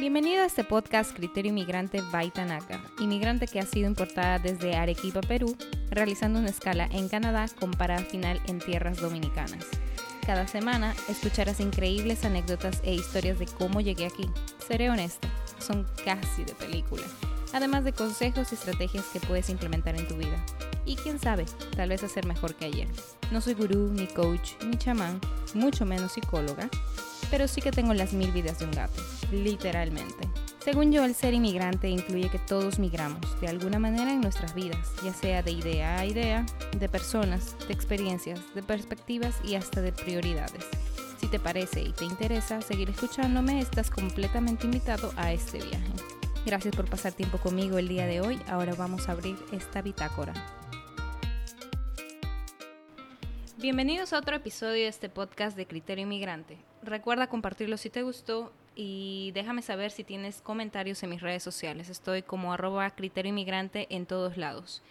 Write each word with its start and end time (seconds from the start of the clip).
Bienvenido 0.00 0.42
a 0.42 0.46
este 0.46 0.64
podcast 0.64 1.14
Criterio 1.14 1.50
Inmigrante 1.50 2.00
by 2.10 2.30
Tanaka, 2.30 2.80
inmigrante 3.00 3.46
que 3.46 3.60
ha 3.60 3.66
sido 3.66 3.86
importada 3.86 4.38
desde 4.38 4.74
Arequipa, 4.74 5.20
Perú, 5.20 5.54
realizando 5.90 6.38
una 6.38 6.48
escala 6.48 6.88
en 6.90 7.10
Canadá 7.10 7.44
con 7.60 7.72
parada 7.72 8.00
final 8.00 8.40
en 8.46 8.60
tierras 8.60 8.96
dominicanas. 8.96 9.66
Cada 10.24 10.48
semana 10.48 10.94
escucharás 11.10 11.60
increíbles 11.60 12.24
anécdotas 12.24 12.80
e 12.82 12.94
historias 12.94 13.38
de 13.38 13.44
cómo 13.44 13.82
llegué 13.82 14.06
aquí. 14.06 14.26
Seré 14.66 14.88
honesta, 14.88 15.28
son 15.58 15.86
casi 16.02 16.44
de 16.44 16.54
película, 16.54 17.04
además 17.52 17.84
de 17.84 17.92
consejos 17.92 18.52
y 18.52 18.54
estrategias 18.54 19.04
que 19.12 19.20
puedes 19.20 19.50
implementar 19.50 20.00
en 20.00 20.08
tu 20.08 20.16
vida. 20.16 20.42
Y 20.86 20.96
quién 20.96 21.18
sabe, 21.18 21.44
tal 21.76 21.90
vez 21.90 22.02
hacer 22.02 22.24
mejor 22.24 22.54
que 22.54 22.64
ayer. 22.64 22.88
No 23.30 23.42
soy 23.42 23.52
gurú, 23.52 23.92
ni 23.92 24.06
coach, 24.06 24.52
ni 24.64 24.78
chamán, 24.78 25.20
mucho 25.52 25.84
menos 25.84 26.12
psicóloga, 26.12 26.70
pero 27.30 27.48
sí 27.48 27.60
que 27.60 27.72
tengo 27.72 27.94
las 27.94 28.12
mil 28.12 28.30
vidas 28.32 28.58
de 28.58 28.66
un 28.66 28.72
gato, 28.72 29.02
literalmente. 29.32 30.28
Según 30.64 30.92
yo, 30.92 31.04
el 31.04 31.14
ser 31.14 31.32
inmigrante 31.32 31.88
incluye 31.88 32.28
que 32.28 32.38
todos 32.38 32.78
migramos 32.78 33.40
de 33.40 33.48
alguna 33.48 33.78
manera 33.78 34.12
en 34.12 34.20
nuestras 34.20 34.54
vidas, 34.54 34.92
ya 35.02 35.14
sea 35.14 35.42
de 35.42 35.52
idea 35.52 35.98
a 35.98 36.04
idea, 36.04 36.44
de 36.76 36.88
personas, 36.88 37.56
de 37.66 37.72
experiencias, 37.72 38.40
de 38.54 38.62
perspectivas 38.62 39.36
y 39.42 39.54
hasta 39.54 39.80
de 39.80 39.92
prioridades. 39.92 40.64
Si 41.18 41.28
te 41.28 41.38
parece 41.38 41.82
y 41.82 41.92
te 41.92 42.04
interesa 42.04 42.60
seguir 42.60 42.90
escuchándome, 42.90 43.60
estás 43.60 43.90
completamente 43.90 44.66
invitado 44.66 45.12
a 45.16 45.32
este 45.32 45.58
viaje. 45.58 45.92
Gracias 46.44 46.74
por 46.74 46.88
pasar 46.88 47.12
tiempo 47.12 47.38
conmigo 47.38 47.78
el 47.78 47.88
día 47.88 48.06
de 48.06 48.20
hoy. 48.20 48.40
Ahora 48.48 48.74
vamos 48.74 49.08
a 49.08 49.12
abrir 49.12 49.36
esta 49.52 49.82
bitácora. 49.82 50.32
Bienvenidos 53.60 54.14
a 54.14 54.18
otro 54.18 54.34
episodio 54.34 54.84
de 54.84 54.88
este 54.88 55.10
podcast 55.10 55.54
de 55.54 55.66
Criterio 55.66 56.04
Inmigrante. 56.04 56.56
Recuerda 56.82 57.26
compartirlo 57.26 57.76
si 57.76 57.90
te 57.90 58.02
gustó 58.02 58.54
y 58.74 59.32
déjame 59.34 59.60
saber 59.60 59.90
si 59.90 60.02
tienes 60.02 60.40
comentarios 60.40 61.02
en 61.02 61.10
mis 61.10 61.20
redes 61.20 61.42
sociales. 61.42 61.90
Estoy 61.90 62.22
como 62.22 62.54
arroba 62.54 62.88
criterio 62.88 63.28
inmigrante 63.28 63.86
en 63.90 64.06
todos 64.06 64.38
lados. 64.38 64.82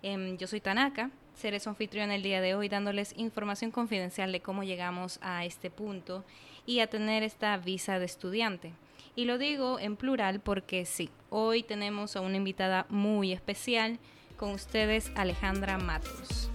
Em, 0.00 0.38
yo 0.38 0.46
soy 0.46 0.62
Tanaka, 0.62 1.10
seré 1.34 1.60
su 1.60 1.68
anfitrión 1.68 2.10
el 2.10 2.22
día 2.22 2.40
de 2.40 2.54
hoy 2.54 2.70
dándoles 2.70 3.12
información 3.18 3.70
confidencial 3.70 4.32
de 4.32 4.40
cómo 4.40 4.64
llegamos 4.64 5.18
a 5.20 5.44
este 5.44 5.68
punto 5.68 6.24
y 6.64 6.80
a 6.80 6.86
tener 6.86 7.24
esta 7.24 7.54
visa 7.58 7.98
de 7.98 8.06
estudiante. 8.06 8.72
Y 9.16 9.26
lo 9.26 9.36
digo 9.36 9.78
en 9.78 9.96
plural 9.96 10.40
porque 10.40 10.86
sí, 10.86 11.10
hoy 11.28 11.62
tenemos 11.62 12.16
a 12.16 12.22
una 12.22 12.38
invitada 12.38 12.86
muy 12.88 13.32
especial 13.32 13.98
con 14.38 14.52
ustedes, 14.52 15.12
Alejandra 15.14 15.76
Matos. 15.76 16.50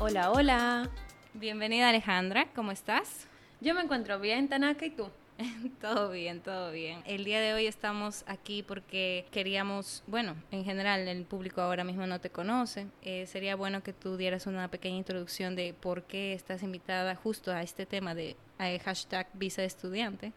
Hola, 0.00 0.30
hola. 0.30 0.88
Bienvenida 1.34 1.88
Alejandra, 1.88 2.46
¿cómo 2.54 2.70
estás? 2.70 3.26
Yo 3.60 3.74
me 3.74 3.80
encuentro 3.80 4.20
bien, 4.20 4.48
Tanaka, 4.48 4.86
¿y 4.86 4.90
tú? 4.90 5.08
todo 5.80 6.10
bien, 6.10 6.40
todo 6.40 6.70
bien. 6.70 7.02
El 7.04 7.24
día 7.24 7.40
de 7.40 7.52
hoy 7.52 7.66
estamos 7.66 8.22
aquí 8.28 8.62
porque 8.62 9.26
queríamos, 9.32 10.04
bueno, 10.06 10.36
en 10.52 10.64
general 10.64 11.08
el 11.08 11.24
público 11.24 11.62
ahora 11.62 11.82
mismo 11.82 12.06
no 12.06 12.20
te 12.20 12.30
conoce. 12.30 12.86
Eh, 13.02 13.26
sería 13.26 13.56
bueno 13.56 13.82
que 13.82 13.92
tú 13.92 14.16
dieras 14.16 14.46
una 14.46 14.68
pequeña 14.68 14.98
introducción 14.98 15.56
de 15.56 15.74
por 15.74 16.04
qué 16.04 16.32
estás 16.32 16.62
invitada 16.62 17.16
justo 17.16 17.50
a 17.50 17.62
este 17.62 17.84
tema 17.84 18.14
de 18.14 18.36
hashtag 18.84 19.26
visa 19.34 19.64
estudiante. 19.64 20.32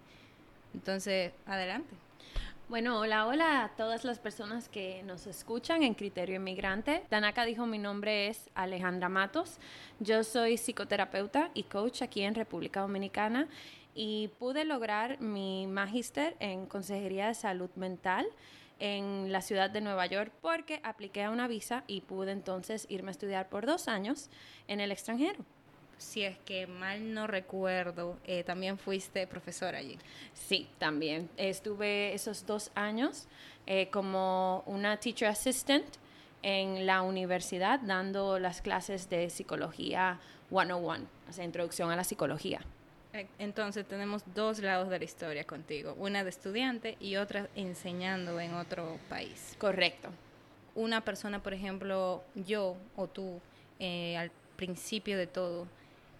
Entonces, 0.73 1.33
adelante. 1.45 1.95
Bueno, 2.71 3.01
hola, 3.01 3.27
hola 3.27 3.65
a 3.65 3.69
todas 3.75 4.05
las 4.05 4.19
personas 4.19 4.69
que 4.69 5.03
nos 5.03 5.27
escuchan 5.27 5.83
en 5.83 5.93
Criterio 5.93 6.37
Inmigrante. 6.37 7.03
Tanaka 7.09 7.43
dijo 7.43 7.65
mi 7.65 7.77
nombre 7.77 8.29
es 8.29 8.49
Alejandra 8.55 9.09
Matos. 9.09 9.59
Yo 9.99 10.23
soy 10.23 10.55
psicoterapeuta 10.55 11.51
y 11.53 11.63
coach 11.63 12.01
aquí 12.01 12.21
en 12.21 12.33
República 12.33 12.79
Dominicana 12.79 13.49
y 13.93 14.29
pude 14.39 14.63
lograr 14.63 15.19
mi 15.19 15.67
magíster 15.67 16.37
en 16.39 16.65
Consejería 16.65 17.27
de 17.27 17.33
Salud 17.33 17.71
Mental 17.75 18.25
en 18.79 19.33
la 19.33 19.41
ciudad 19.41 19.69
de 19.69 19.81
Nueva 19.81 20.05
York 20.05 20.31
porque 20.39 20.79
apliqué 20.85 21.25
a 21.25 21.29
una 21.29 21.49
visa 21.49 21.83
y 21.87 21.99
pude 21.99 22.31
entonces 22.31 22.85
irme 22.87 23.09
a 23.09 23.11
estudiar 23.11 23.49
por 23.49 23.65
dos 23.65 23.89
años 23.89 24.29
en 24.69 24.79
el 24.79 24.93
extranjero 24.93 25.43
si 26.01 26.23
es 26.23 26.37
que 26.39 26.67
mal 26.67 27.13
no 27.13 27.27
recuerdo, 27.27 28.17
eh, 28.25 28.43
también 28.43 28.77
fuiste 28.77 29.27
profesora 29.27 29.77
allí. 29.77 29.97
Sí, 30.33 30.67
también. 30.79 31.29
Estuve 31.37 32.13
esos 32.13 32.45
dos 32.45 32.71
años 32.73 33.27
eh, 33.67 33.87
como 33.91 34.63
una 34.65 34.97
teacher 34.97 35.27
assistant 35.27 35.85
en 36.41 36.87
la 36.87 37.03
universidad 37.03 37.79
dando 37.79 38.39
las 38.39 38.61
clases 38.61 39.09
de 39.09 39.29
psicología 39.29 40.19
101, 40.49 41.05
o 41.29 41.33
sea, 41.33 41.45
introducción 41.45 41.91
a 41.91 41.95
la 41.95 42.03
psicología. 42.03 42.61
Eh, 43.13 43.27
entonces 43.37 43.85
tenemos 43.85 44.23
dos 44.33 44.59
lados 44.59 44.89
de 44.89 44.97
la 44.97 45.05
historia 45.05 45.43
contigo, 45.43 45.93
una 45.99 46.23
de 46.23 46.31
estudiante 46.31 46.97
y 46.99 47.17
otra 47.17 47.47
enseñando 47.55 48.39
en 48.39 48.55
otro 48.55 48.97
país. 49.07 49.55
Correcto. 49.59 50.09
Una 50.73 51.01
persona, 51.01 51.43
por 51.43 51.53
ejemplo, 51.53 52.23
yo 52.33 52.75
o 52.95 53.07
tú, 53.07 53.39
al 53.79 54.31
principio 54.55 55.17
de 55.17 55.27
todo, 55.27 55.67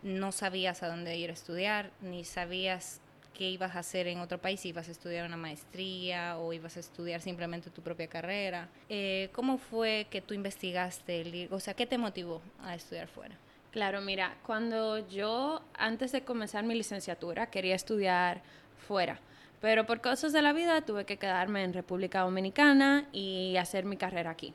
no 0.03 0.31
sabías 0.31 0.84
a 0.84 0.88
dónde 0.88 1.17
ir 1.17 1.29
a 1.29 1.34
estudiar, 1.34 1.91
ni 2.01 2.23
sabías 2.23 3.01
qué 3.34 3.50
ibas 3.50 3.75
a 3.75 3.79
hacer 3.79 4.07
en 4.07 4.19
otro 4.19 4.39
país, 4.39 4.66
ibas 4.66 4.88
a 4.88 4.91
estudiar 4.91 5.25
una 5.25 5.38
maestría 5.38 6.38
o 6.38 6.53
ibas 6.53 6.78
a 6.78 6.79
estudiar 6.79 7.22
simplemente 7.22 7.69
tu 7.69 7.81
propia 7.81 8.07
carrera. 8.07 8.67
Eh, 8.89 9.29
¿Cómo 9.31 9.57
fue 9.57 10.07
que 10.09 10.22
tú 10.22 10.34
investigaste 10.34 11.22
el 11.22 11.47
O 11.51 11.59
sea, 11.59 11.73
¿qué 11.73 11.85
te 11.85 11.97
motivó 11.97 12.41
a 12.63 12.75
estudiar 12.75 13.07
fuera? 13.07 13.35
Claro, 13.72 14.01
mira, 14.01 14.35
cuando 14.45 15.07
yo 15.07 15.62
antes 15.73 16.12
de 16.12 16.23
comenzar 16.23 16.66
mi 16.66 16.75
licenciatura 16.75 17.50
quería 17.50 17.75
estudiar 17.75 18.41
fuera, 18.85 19.19
pero 19.62 19.85
por 19.85 20.01
cosas 20.01 20.33
de 20.33 20.41
la 20.41 20.51
vida 20.51 20.81
tuve 20.81 21.06
que 21.06 21.18
quedarme 21.18 21.63
en 21.63 21.73
República 21.73 22.22
Dominicana 22.22 23.07
y 23.13 23.56
hacer 23.56 23.85
mi 23.85 23.95
carrera 23.95 24.31
aquí. 24.31 24.53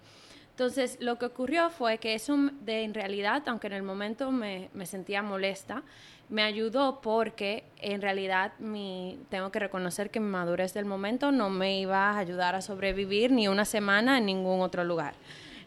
Entonces, 0.56 0.96
lo 1.02 1.18
que 1.18 1.26
ocurrió 1.26 1.68
fue 1.68 1.98
que 1.98 2.14
eso 2.14 2.34
de 2.62 2.84
en 2.84 2.94
realidad, 2.94 3.42
aunque 3.44 3.66
en 3.66 3.74
el 3.74 3.82
momento 3.82 4.30
me, 4.30 4.70
sentía 4.86 5.20
molesta, 5.20 5.82
me 6.30 6.42
ayudó 6.42 7.02
porque 7.02 7.64
en 7.76 8.00
realidad 8.00 8.52
mi, 8.58 9.18
tengo 9.28 9.52
que 9.52 9.58
reconocer 9.58 10.08
que 10.08 10.18
mi 10.18 10.30
madurez 10.30 10.72
del 10.72 10.86
momento 10.86 11.30
no 11.30 11.50
me 11.50 11.78
iba 11.78 12.08
a 12.08 12.16
ayudar 12.16 12.54
a 12.54 12.62
sobrevivir 12.62 13.32
ni 13.32 13.48
una 13.48 13.66
semana 13.66 14.16
en 14.16 14.24
ningún 14.24 14.62
otro 14.62 14.82
lugar. 14.82 15.12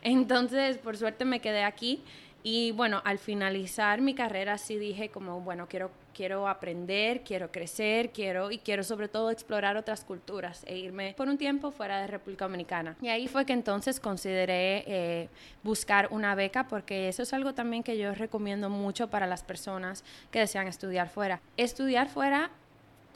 Entonces, 0.02 0.80
por 0.80 0.98
suerte 0.98 1.24
me 1.24 1.40
quedé 1.40 1.64
aquí 1.64 2.02
y 2.44 2.72
bueno, 2.72 3.02
al 3.04 3.20
finalizar 3.20 4.02
mi 4.02 4.14
carrera 4.14 4.58
sí 4.58 4.78
dije 4.78 5.10
como, 5.10 5.42
bueno, 5.42 5.68
quiero, 5.68 5.92
quiero 6.14 6.48
aprender, 6.48 7.24
quiero 7.24 7.52
crecer, 7.52 8.12
quiero 8.12 8.52
y 8.52 8.60
quiero 8.60 8.84
sobre 8.84 9.08
todo 9.10 9.30
explorar 9.30 9.76
otras 9.76 10.06
culturas 10.06 10.64
e 10.66 10.78
irme 10.78 11.14
por 11.18 11.28
un 11.28 11.38
tiempo 11.38 11.72
fuera 11.72 12.00
de 12.00 12.08
República 12.08 12.46
Dominicana. 12.46 12.96
Y 13.02 13.10
ahí 13.10 13.28
fue 13.28 13.46
que 13.46 13.54
entonces 13.54 14.00
consideré 14.00 14.84
eh, 14.88 15.30
buscar 15.64 16.08
una 16.12 16.34
beca 16.36 16.68
porque 16.68 17.10
eso 17.10 17.24
es 17.24 17.34
algo 17.34 17.54
también 17.54 17.84
que 17.84 17.98
yo 17.98 18.14
recomiendo 18.14 18.70
mucho 18.70 19.10
para 19.10 19.28
las 19.28 19.44
personas 19.44 20.04
que 20.32 20.40
desean 20.40 20.68
estudiar 20.68 21.10
fuera. 21.10 21.42
Estudiar 21.58 22.08
fuera 22.08 22.52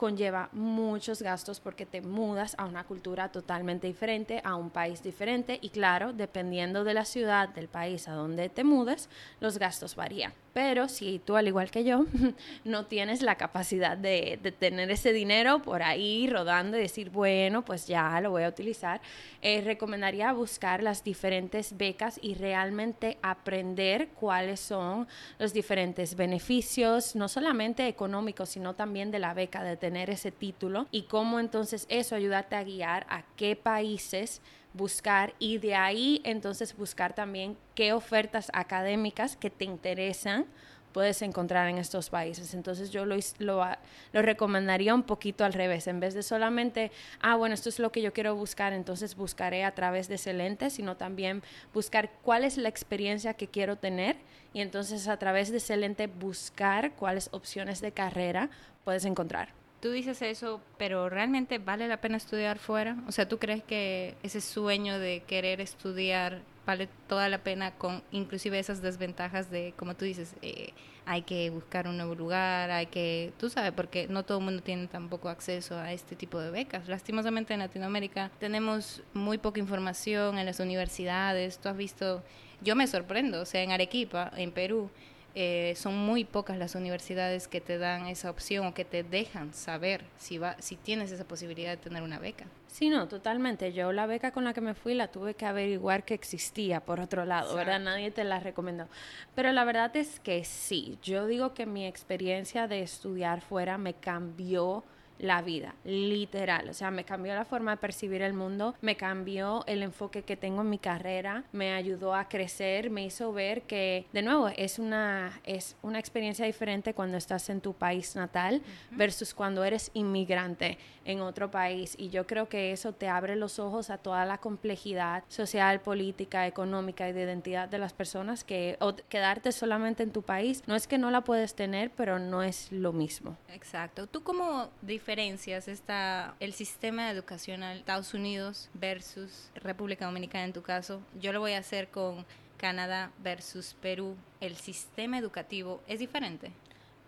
conlleva 0.03 0.49
muchos 0.51 1.21
gastos 1.21 1.61
porque 1.61 1.85
te 1.85 2.01
mudas 2.01 2.55
a 2.57 2.65
una 2.65 2.83
cultura 2.83 3.31
totalmente 3.31 3.87
diferente, 3.87 4.41
a 4.43 4.57
un 4.57 4.69
país 4.69 5.01
diferente 5.01 5.59
y 5.61 5.69
claro, 5.69 6.11
dependiendo 6.11 6.83
de 6.83 6.93
la 6.93 7.05
ciudad, 7.05 7.47
del 7.47 7.69
país 7.69 8.09
a 8.09 8.11
donde 8.11 8.49
te 8.49 8.65
mudes, 8.65 9.07
los 9.39 9.57
gastos 9.57 9.95
varían. 9.95 10.33
Pero 10.51 10.87
si 10.87 11.19
tú, 11.19 11.35
al 11.35 11.47
igual 11.47 11.71
que 11.71 11.83
yo, 11.85 12.05
no 12.65 12.85
tienes 12.85 13.21
la 13.21 13.35
capacidad 13.35 13.97
de, 13.97 14.39
tener 14.59 14.91
ese 14.91 15.13
dinero 15.13 15.61
por 15.61 15.81
ahí 15.81 16.27
rodando 16.29 16.77
y 16.77 16.81
decir, 16.81 17.09
bueno, 17.09 17.63
pues 17.63 17.87
ya 17.87 18.19
lo 18.21 18.29
voy 18.29 18.43
a 18.43 18.49
utilizar, 18.49 19.01
eh, 19.41 19.61
recomendaría 19.61 20.31
buscar 20.33 20.83
las 20.83 21.03
diferentes 21.03 21.75
becas 21.77 22.19
y 22.21 22.35
realmente 22.35 23.17
aprender 23.23 24.09
cuáles 24.09 24.59
son 24.59 25.07
los 25.39 25.53
diferentes 25.53 26.15
beneficios, 26.15 27.15
no 27.15 27.27
solamente 27.29 27.87
económicos, 27.87 28.49
sino 28.49 28.75
también 28.75 29.09
de 29.09 29.19
la 29.19 29.33
beca, 29.33 29.63
de 29.63 29.75
tener 29.75 29.92
ese 29.95 30.31
título 30.31 30.87
y 30.91 31.03
cómo 31.03 31.39
entonces 31.39 31.85
eso 31.89 32.15
ayudarte 32.15 32.55
a 32.55 32.63
guiar 32.63 33.05
a 33.09 33.23
qué 33.35 33.55
países 33.55 34.41
buscar 34.73 35.33
y 35.39 35.59
de 35.59 35.75
ahí 35.75 36.21
entonces 36.23 36.75
buscar 36.75 37.13
también 37.13 37.57
qué 37.75 37.93
ofertas 37.93 38.49
académicas 38.53 39.35
que 39.35 39.49
te 39.49 39.65
interesan 39.65 40.45
puedes 40.93 41.21
encontrar 41.23 41.67
en 41.67 41.79
estos 41.79 42.09
países. 42.09 42.53
Entonces 42.53 42.91
yo 42.91 43.05
lo, 43.05 43.17
lo, 43.39 43.65
lo, 44.13 44.21
recomendaría 44.21 44.95
un 44.95 45.03
poquito 45.03 45.43
al 45.43 45.51
revés, 45.51 45.87
en 45.87 45.99
vez 45.99 46.13
de 46.13 46.23
solamente, 46.23 46.91
ah, 47.19 47.35
bueno, 47.35 47.55
esto 47.55 47.67
es 47.67 47.79
lo 47.79 47.91
que 47.91 48.01
yo 48.01 48.13
quiero 48.13 48.35
buscar, 48.35 48.71
entonces 48.71 49.15
buscaré 49.15 49.65
a 49.65 49.73
través 49.73 50.07
de 50.07 50.15
ese 50.15 50.31
lente, 50.33 50.69
sino 50.69 50.95
también 50.95 51.43
buscar 51.73 52.11
cuál 52.21 52.45
es 52.45 52.57
la 52.57 52.69
experiencia 52.69 53.33
que 53.33 53.47
quiero 53.47 53.75
tener 53.77 54.15
y 54.53 54.61
entonces 54.61 55.07
a 55.07 55.17
través 55.17 55.51
de 55.51 55.57
ese 55.57 55.75
lente 55.75 56.07
buscar 56.07 56.93
cuáles 56.95 57.27
opciones 57.31 57.81
de 57.81 57.91
carrera 57.91 58.49
puedes 58.85 59.03
encontrar 59.03 59.62
tú 59.83 59.91
dices 59.91 60.21
eso, 60.21 60.61
pero 60.77 61.09
¿realmente 61.09 61.57
vale 61.57 61.89
la 61.89 61.97
pena 61.97 62.15
estudiar 62.15 62.57
fuera? 62.57 62.95
O 63.05 63.11
sea, 63.11 63.27
¿tú 63.27 63.37
crees 63.37 63.61
que 63.63 64.15
ese 64.23 64.39
sueño 64.39 64.97
de 64.97 65.23
querer 65.27 65.59
estudiar 65.59 66.39
vale 66.65 66.87
toda 67.09 67.27
la 67.27 67.39
pena 67.39 67.71
con 67.71 68.01
inclusive 68.13 68.57
esas 68.57 68.81
desventajas 68.81 69.51
de, 69.51 69.73
como 69.75 69.93
tú 69.95 70.05
dices, 70.05 70.35
eh, 70.41 70.69
hay 71.05 71.23
que 71.23 71.49
buscar 71.49 71.89
un 71.89 71.97
nuevo 71.97 72.15
lugar, 72.15 72.71
hay 72.71 72.85
que, 72.85 73.33
tú 73.37 73.49
sabes, 73.49 73.73
porque 73.73 74.07
no 74.07 74.23
todo 74.23 74.37
el 74.37 74.45
mundo 74.45 74.63
tiene 74.63 74.87
tampoco 74.87 75.27
acceso 75.27 75.77
a 75.77 75.91
este 75.91 76.15
tipo 76.15 76.39
de 76.39 76.49
becas. 76.49 76.87
Lastimosamente 76.87 77.53
en 77.53 77.59
Latinoamérica 77.59 78.31
tenemos 78.39 79.03
muy 79.13 79.37
poca 79.37 79.59
información 79.59 80.37
en 80.37 80.45
las 80.45 80.61
universidades, 80.61 81.59
tú 81.59 81.67
has 81.67 81.75
visto, 81.75 82.23
yo 82.61 82.77
me 82.77 82.87
sorprendo, 82.87 83.41
o 83.41 83.45
sea, 83.45 83.61
en 83.61 83.73
Arequipa, 83.73 84.31
en 84.37 84.53
Perú, 84.53 84.89
eh, 85.35 85.73
son 85.75 85.97
muy 85.97 86.25
pocas 86.25 86.57
las 86.57 86.75
universidades 86.75 87.47
que 87.47 87.59
te 87.59 87.77
dan 87.79 88.05
esa 88.05 88.29
opción 88.29 88.67
o 88.67 88.73
que 88.73 88.85
te 88.85 89.03
dejan 89.03 89.53
saber 89.53 90.05
si, 90.17 90.37
va, 90.37 90.55
si 90.59 90.75
tienes 90.75 91.11
esa 91.11 91.25
posibilidad 91.25 91.71
de 91.71 91.77
tener 91.77 92.03
una 92.03 92.19
beca. 92.19 92.45
Sí, 92.67 92.89
no, 92.89 93.07
totalmente. 93.07 93.73
Yo 93.73 93.91
la 93.91 94.05
beca 94.05 94.31
con 94.31 94.43
la 94.43 94.53
que 94.53 94.61
me 94.61 94.73
fui 94.73 94.93
la 94.93 95.07
tuve 95.07 95.35
que 95.35 95.45
averiguar 95.45 96.05
que 96.05 96.13
existía 96.13 96.81
por 96.81 96.99
otro 96.99 97.25
lado, 97.25 97.55
¿verdad? 97.55 97.79
Nadie 97.79 98.11
te 98.11 98.23
la 98.23 98.39
recomendó. 98.39 98.87
Pero 99.35 99.51
la 99.51 99.63
verdad 99.63 99.95
es 99.95 100.19
que 100.19 100.43
sí, 100.43 100.97
yo 101.03 101.27
digo 101.27 101.53
que 101.53 101.65
mi 101.65 101.85
experiencia 101.85 102.67
de 102.67 102.81
estudiar 102.81 103.41
fuera 103.41 103.77
me 103.77 103.93
cambió 103.93 104.83
la 105.19 105.41
vida, 105.41 105.75
literal. 105.83 106.69
O 106.69 106.73
sea, 106.73 106.91
me 106.91 107.03
cambió 107.03 107.33
la 107.33 107.45
forma 107.45 107.71
de 107.71 107.77
percibir 107.77 108.21
el 108.21 108.33
mundo, 108.33 108.75
me 108.81 108.95
cambió 108.95 109.63
el 109.67 109.83
enfoque 109.83 110.23
que 110.23 110.37
tengo 110.37 110.61
en 110.61 110.69
mi 110.69 110.77
carrera, 110.77 111.43
me 111.51 111.73
ayudó 111.73 112.15
a 112.15 112.27
crecer, 112.27 112.89
me 112.89 113.05
hizo 113.05 113.33
ver 113.33 113.63
que, 113.63 114.05
de 114.13 114.21
nuevo, 114.21 114.49
es 114.49 114.79
una, 114.79 115.39
es 115.43 115.75
una 115.81 115.99
experiencia 115.99 116.45
diferente 116.45 116.93
cuando 116.93 117.17
estás 117.17 117.49
en 117.49 117.61
tu 117.61 117.73
país 117.73 118.15
natal 118.15 118.61
versus 118.91 119.33
cuando 119.33 119.63
eres 119.63 119.91
inmigrante 119.93 120.77
en 121.05 121.21
otro 121.21 121.51
país. 121.51 121.95
Y 121.97 122.09
yo 122.09 122.25
creo 122.27 122.49
que 122.49 122.71
eso 122.71 122.93
te 122.93 123.09
abre 123.09 123.35
los 123.35 123.59
ojos 123.59 123.89
a 123.89 123.97
toda 123.97 124.25
la 124.25 124.37
complejidad 124.37 125.23
social, 125.27 125.81
política, 125.81 126.47
económica 126.47 127.07
y 127.07 127.13
de 127.13 127.23
identidad 127.23 127.69
de 127.69 127.77
las 127.77 127.93
personas 127.93 128.43
que 128.43 128.77
quedarte 129.09 129.51
solamente 129.51 130.03
en 130.03 130.11
tu 130.11 130.21
país 130.21 130.63
no 130.67 130.75
es 130.75 130.87
que 130.87 130.97
no 130.97 131.11
la 131.11 131.21
puedes 131.21 131.55
tener, 131.55 131.91
pero 131.91 132.19
no 132.19 132.43
es 132.43 132.71
lo 132.71 132.93
mismo. 132.93 133.37
Exacto. 133.49 134.07
¿Tú 134.07 134.23
cómo 134.23 134.69
diferencias 135.03 135.67
está 135.67 136.33
el 136.39 136.53
sistema 136.53 137.11
educacional 137.11 137.79
Estados 137.79 138.13
Unidos 138.13 138.69
versus 138.73 139.49
República 139.53 140.05
Dominicana 140.05 140.45
en 140.45 140.53
tu 140.53 140.61
caso? 140.61 141.01
Yo 141.19 141.33
lo 141.33 141.41
voy 141.41 141.51
a 141.51 141.57
hacer 141.57 141.89
con 141.89 142.25
Canadá 142.55 143.11
versus 143.21 143.75
Perú. 143.81 144.15
¿El 144.39 144.55
sistema 144.55 145.17
educativo 145.17 145.81
es 145.89 145.99
diferente? 145.99 146.53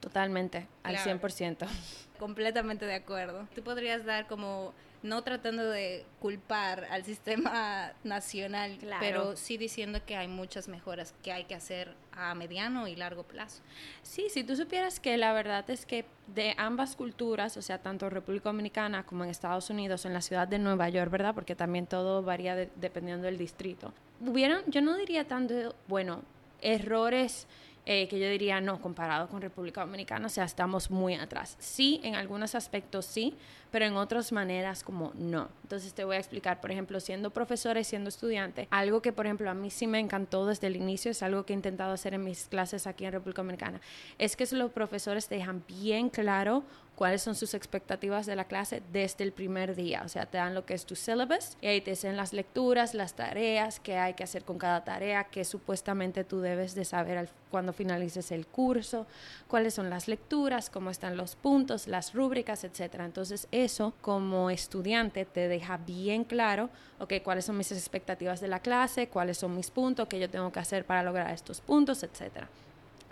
Totalmente, 0.02 0.68
al 0.84 0.98
100%. 0.98 1.66
Completamente 2.20 2.86
de 2.86 2.96
acuerdo. 2.96 3.48
Tú 3.56 3.64
podrías 3.64 4.04
dar 4.04 4.28
como, 4.28 4.74
no 5.06 5.24
tratando 5.24 5.64
de 5.64 6.06
culpar 6.20 6.86
al 6.90 7.06
sistema 7.06 7.94
nacional, 8.04 8.78
pero 9.00 9.36
sí 9.36 9.58
diciendo 9.58 10.00
que 10.06 10.16
hay 10.16 10.28
muchas 10.28 10.68
mejoras 10.68 11.14
que 11.24 11.32
hay 11.32 11.46
que 11.46 11.56
hacer 11.56 11.94
a 12.12 12.34
mediano 12.36 12.88
y 12.88 12.96
largo 12.96 13.24
plazo. 13.24 13.62
Sí, 14.02 14.28
si 14.30 14.44
tú 14.44 14.56
supieras 14.56 15.00
que 15.00 15.18
la 15.18 15.34
verdad 15.34 15.70
es 15.70 15.86
que 15.86 16.06
de 16.34 16.56
ambas 16.58 16.96
culturas, 16.96 17.56
o 17.58 17.62
sea, 17.62 17.78
tanto 17.78 18.10
República 18.10 18.50
Dominicana 18.50 19.06
como 19.06 19.24
en 19.24 19.30
Estados 19.30 19.70
Unidos, 19.70 20.06
en 20.06 20.14
la 20.14 20.22
ciudad 20.22 20.48
de 20.48 20.60
Nueva 20.60 20.90
York, 20.90 21.12
¿verdad? 21.12 21.36
Porque 21.36 21.56
también 21.56 21.88
todo 21.88 22.24
varía 22.24 22.56
dependiendo 22.56 23.26
del 23.26 23.38
distrito. 23.38 23.94
Hubieron, 24.20 24.64
yo 24.68 24.82
no 24.82 24.96
diría 24.96 25.28
tanto, 25.28 25.76
bueno, 25.88 26.24
errores 26.62 27.48
eh, 27.86 28.08
que 28.08 28.20
yo 28.20 28.28
diría 28.30 28.62
no, 28.62 28.82
comparado 28.82 29.28
con 29.28 29.42
República 29.42 29.82
Dominicana, 29.82 30.26
o 30.26 30.30
sea, 30.30 30.46
estamos 30.46 30.90
muy 30.90 31.14
atrás. 31.16 31.56
Sí, 31.60 32.02
en 32.04 32.16
algunos 32.16 32.56
aspectos 32.56 33.06
sí, 33.06 33.36
pero 33.72 33.86
en 33.86 33.96
otras 33.96 34.32
maneras 34.32 34.84
como 34.84 35.12
no. 35.16 35.50
Entonces 35.64 35.94
te 35.94 36.04
voy 36.04 36.16
a 36.16 36.20
explicar, 36.20 36.62
por 36.62 36.72
ejemplo, 36.72 37.00
siendo 37.00 37.32
profesora 37.32 37.80
y 37.80 37.84
siendo 37.84 38.10
estudiante, 38.10 38.68
algo 38.72 39.02
que, 39.02 39.12
por 39.12 39.26
ejemplo, 39.26 39.50
a 39.50 39.54
mí 39.54 39.70
sí 39.70 39.86
me 39.86 40.00
encantó 40.00 40.46
desde 40.46 40.68
el 40.68 40.76
inicio, 40.76 41.12
es 41.12 41.22
algo 41.22 41.46
que 41.46 41.54
he 41.54 41.56
intentado 41.56 41.94
hacer 41.94 42.14
en 42.14 42.24
mis 42.24 42.46
clases 42.46 42.88
aquí 42.88 43.06
en 43.06 43.12
República 43.12 43.42
Dominicana, 43.42 43.82
es 44.18 44.36
que 44.36 44.46
los 44.56 44.72
profesores 44.72 45.28
te 45.28 45.36
dejan 45.36 45.64
bien 45.68 46.10
claro 46.10 46.64
cuáles 46.96 47.22
son 47.22 47.36
sus 47.36 47.54
expectativas 47.54 48.26
de 48.26 48.36
la 48.36 48.46
clase 48.46 48.82
desde 48.92 49.24
el 49.24 49.32
primer 49.32 49.76
día. 49.76 50.04
O 50.06 50.10
sea, 50.10 50.26
te 50.26 50.38
dan 50.38 50.56
lo 50.56 50.66
que 50.66 50.74
es 50.74 50.86
tu 50.86 50.96
syllabus 50.96 51.58
y 51.62 51.68
ahí 51.68 51.82
te 51.82 51.92
dicen 51.92 52.18
las 52.18 52.34
lecturas, 52.34 52.94
las 52.94 53.14
tareas, 53.14 53.80
qué 53.80 53.98
hay 53.98 54.14
que 54.14 54.24
hacer 54.24 54.44
con 54.44 54.58
cada 54.58 54.84
tarea, 54.84 55.26
qué 55.26 55.44
supuestamente 55.46 56.24
tú 56.24 56.40
debes 56.40 56.76
de 56.76 56.86
saber 56.86 57.30
cuando 57.52 57.74
finalices 57.74 58.32
el 58.32 58.48
curso, 58.48 59.06
cuáles 59.48 59.74
son 59.74 59.90
las 59.90 60.08
lecturas, 60.08 60.70
cómo 60.70 60.90
están 60.90 61.18
los 61.18 61.36
puntos, 61.36 61.88
las 61.88 62.14
rúbricas, 62.14 62.64
etc. 62.64 62.96
Entonces, 63.00 63.48
eso 63.52 63.94
como 64.02 64.50
estudiante 64.50 65.26
te 65.26 65.48
deja 65.48 65.78
bien 65.78 66.24
claro, 66.24 66.70
ok, 67.00 67.14
cuáles 67.24 67.46
son 67.46 67.58
mis 67.58 67.72
expectativas 67.72 68.42
de 68.42 68.48
la 68.48 68.60
clase, 68.60 69.08
cuáles 69.08 69.38
son 69.38 69.56
mis 69.56 69.72
puntos, 69.72 70.08
qué 70.08 70.20
yo 70.20 70.30
tengo 70.30 70.52
que 70.52 70.60
hacer 70.60 70.86
para 70.86 71.04
lograr 71.04 71.32
estos 71.32 71.62
puntos, 71.62 72.04
etcétera. 72.04 72.50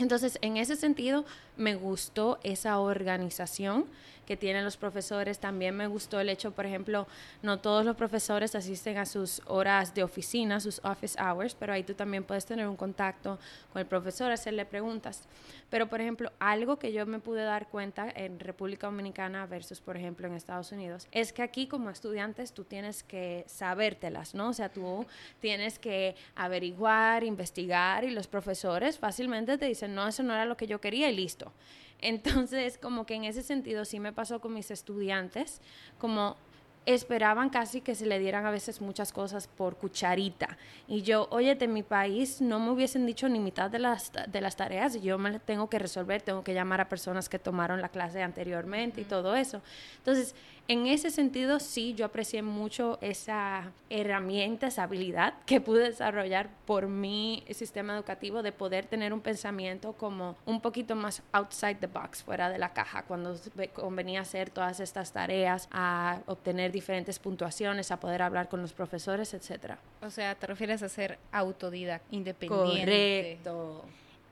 Entonces, 0.03 0.37
en 0.41 0.57
ese 0.57 0.75
sentido, 0.75 1.23
me 1.55 1.75
gustó 1.75 2.37
esa 2.43 2.77
organización 2.79 3.85
que 4.25 4.37
tienen 4.37 4.63
los 4.63 4.77
profesores. 4.77 5.39
También 5.39 5.75
me 5.75 5.87
gustó 5.87 6.19
el 6.19 6.29
hecho, 6.29 6.51
por 6.51 6.65
ejemplo, 6.65 7.07
no 7.41 7.59
todos 7.59 7.85
los 7.85 7.95
profesores 7.95 8.55
asisten 8.55 8.97
a 8.97 9.05
sus 9.05 9.41
horas 9.45 9.93
de 9.93 10.03
oficina, 10.03 10.59
sus 10.59 10.79
office 10.83 11.17
hours, 11.21 11.55
pero 11.55 11.73
ahí 11.73 11.83
tú 11.83 11.93
también 11.93 12.23
puedes 12.23 12.45
tener 12.45 12.67
un 12.67 12.75
contacto 12.75 13.39
con 13.71 13.79
el 13.79 13.85
profesor, 13.85 14.31
hacerle 14.31 14.65
preguntas. 14.65 15.27
Pero, 15.69 15.87
por 15.87 16.01
ejemplo, 16.01 16.31
algo 16.39 16.77
que 16.77 16.93
yo 16.93 17.05
me 17.05 17.19
pude 17.19 17.43
dar 17.43 17.67
cuenta 17.67 18.07
en 18.15 18.39
República 18.39 18.87
Dominicana 18.87 19.45
versus, 19.47 19.81
por 19.81 19.97
ejemplo, 19.97 20.27
en 20.27 20.33
Estados 20.33 20.71
Unidos, 20.71 21.07
es 21.11 21.33
que 21.33 21.41
aquí 21.41 21.67
como 21.67 21.89
estudiantes 21.89 22.53
tú 22.53 22.63
tienes 22.63 23.03
que 23.03 23.43
sabértelas, 23.47 24.35
¿no? 24.35 24.49
O 24.49 24.53
sea, 24.53 24.69
tú 24.69 25.05
tienes 25.39 25.79
que 25.79 26.15
averiguar, 26.35 27.23
investigar 27.23 28.03
y 28.03 28.11
los 28.11 28.27
profesores 28.27 28.99
fácilmente 28.99 29.57
te 29.57 29.65
dicen, 29.65 29.95
no, 29.95 30.07
eso 30.07 30.23
no 30.23 30.33
era 30.33 30.45
lo 30.45 30.57
que 30.57 30.67
yo 30.67 30.79
quería 30.79 31.09
y 31.09 31.15
listo. 31.15 31.51
Entonces, 32.03 32.77
como 32.77 33.05
que 33.05 33.15
en 33.15 33.23
ese 33.23 33.41
sentido 33.41 33.85
sí 33.85 33.99
me 33.99 34.11
pasó 34.11 34.41
con 34.41 34.53
mis 34.53 34.71
estudiantes, 34.71 35.61
como 35.97 36.35
esperaban 36.85 37.49
casi 37.49 37.79
que 37.79 37.95
se 37.95 38.05
le 38.05 38.19
dieran 38.19 38.45
a 38.45 38.51
veces 38.51 38.81
muchas 38.81 39.13
cosas 39.13 39.47
por 39.47 39.77
cucharita. 39.77 40.57
Y 40.87 41.01
yo, 41.01 41.27
oye, 41.31 41.55
de 41.55 41.67
mi 41.67 41.81
país 41.81 42.41
no 42.41 42.59
me 42.59 42.71
hubiesen 42.71 43.05
dicho 43.05 43.29
ni 43.29 43.39
mitad 43.39 43.71
de 43.71 43.79
las, 43.79 44.11
de 44.27 44.41
las 44.41 44.57
tareas 44.57 45.01
yo 45.01 45.17
me 45.17 45.31
las 45.31 45.41
tengo 45.41 45.69
que 45.69 45.79
resolver, 45.79 46.21
tengo 46.21 46.43
que 46.43 46.53
llamar 46.53 46.81
a 46.81 46.89
personas 46.89 47.29
que 47.29 47.39
tomaron 47.39 47.81
la 47.81 47.89
clase 47.89 48.21
anteriormente 48.21 49.01
y 49.01 49.05
todo 49.05 49.35
eso. 49.35 49.61
Entonces, 49.99 50.35
en 50.67 50.87
ese 50.87 51.11
sentido, 51.11 51.59
sí, 51.59 51.93
yo 51.93 52.05
aprecié 52.05 52.41
mucho 52.41 52.97
esa 53.01 53.71
herramienta, 53.89 54.67
esa 54.67 54.83
habilidad 54.83 55.33
que 55.45 55.59
pude 55.59 55.83
desarrollar 55.83 56.49
por 56.65 56.87
mi 56.87 57.43
sistema 57.51 57.93
educativo 57.95 58.43
de 58.43 58.51
poder 58.51 58.85
tener 58.85 59.13
un 59.13 59.19
pensamiento 59.19 59.93
como 59.93 60.37
un 60.45 60.61
poquito 60.61 60.95
más 60.95 61.21
outside 61.33 61.75
the 61.75 61.87
box, 61.87 62.23
fuera 62.23 62.49
de 62.49 62.57
la 62.57 62.73
caja, 62.73 63.03
cuando 63.03 63.35
convenía 63.73 64.21
hacer 64.21 64.49
todas 64.49 64.79
estas 64.79 65.11
tareas, 65.11 65.67
a 65.71 66.21
obtener 66.27 66.71
diferentes 66.71 67.19
puntuaciones, 67.19 67.91
a 67.91 67.99
poder 67.99 68.21
hablar 68.21 68.47
con 68.47 68.61
los 68.61 68.73
profesores, 68.73 69.33
etcétera. 69.33 69.79
O 70.01 70.09
sea, 70.09 70.35
te 70.35 70.47
refieres 70.47 70.81
a 70.81 70.89
ser 70.89 71.19
autodidacta, 71.31 72.07
independiente. 72.11 73.39
Correcto. 73.43 73.85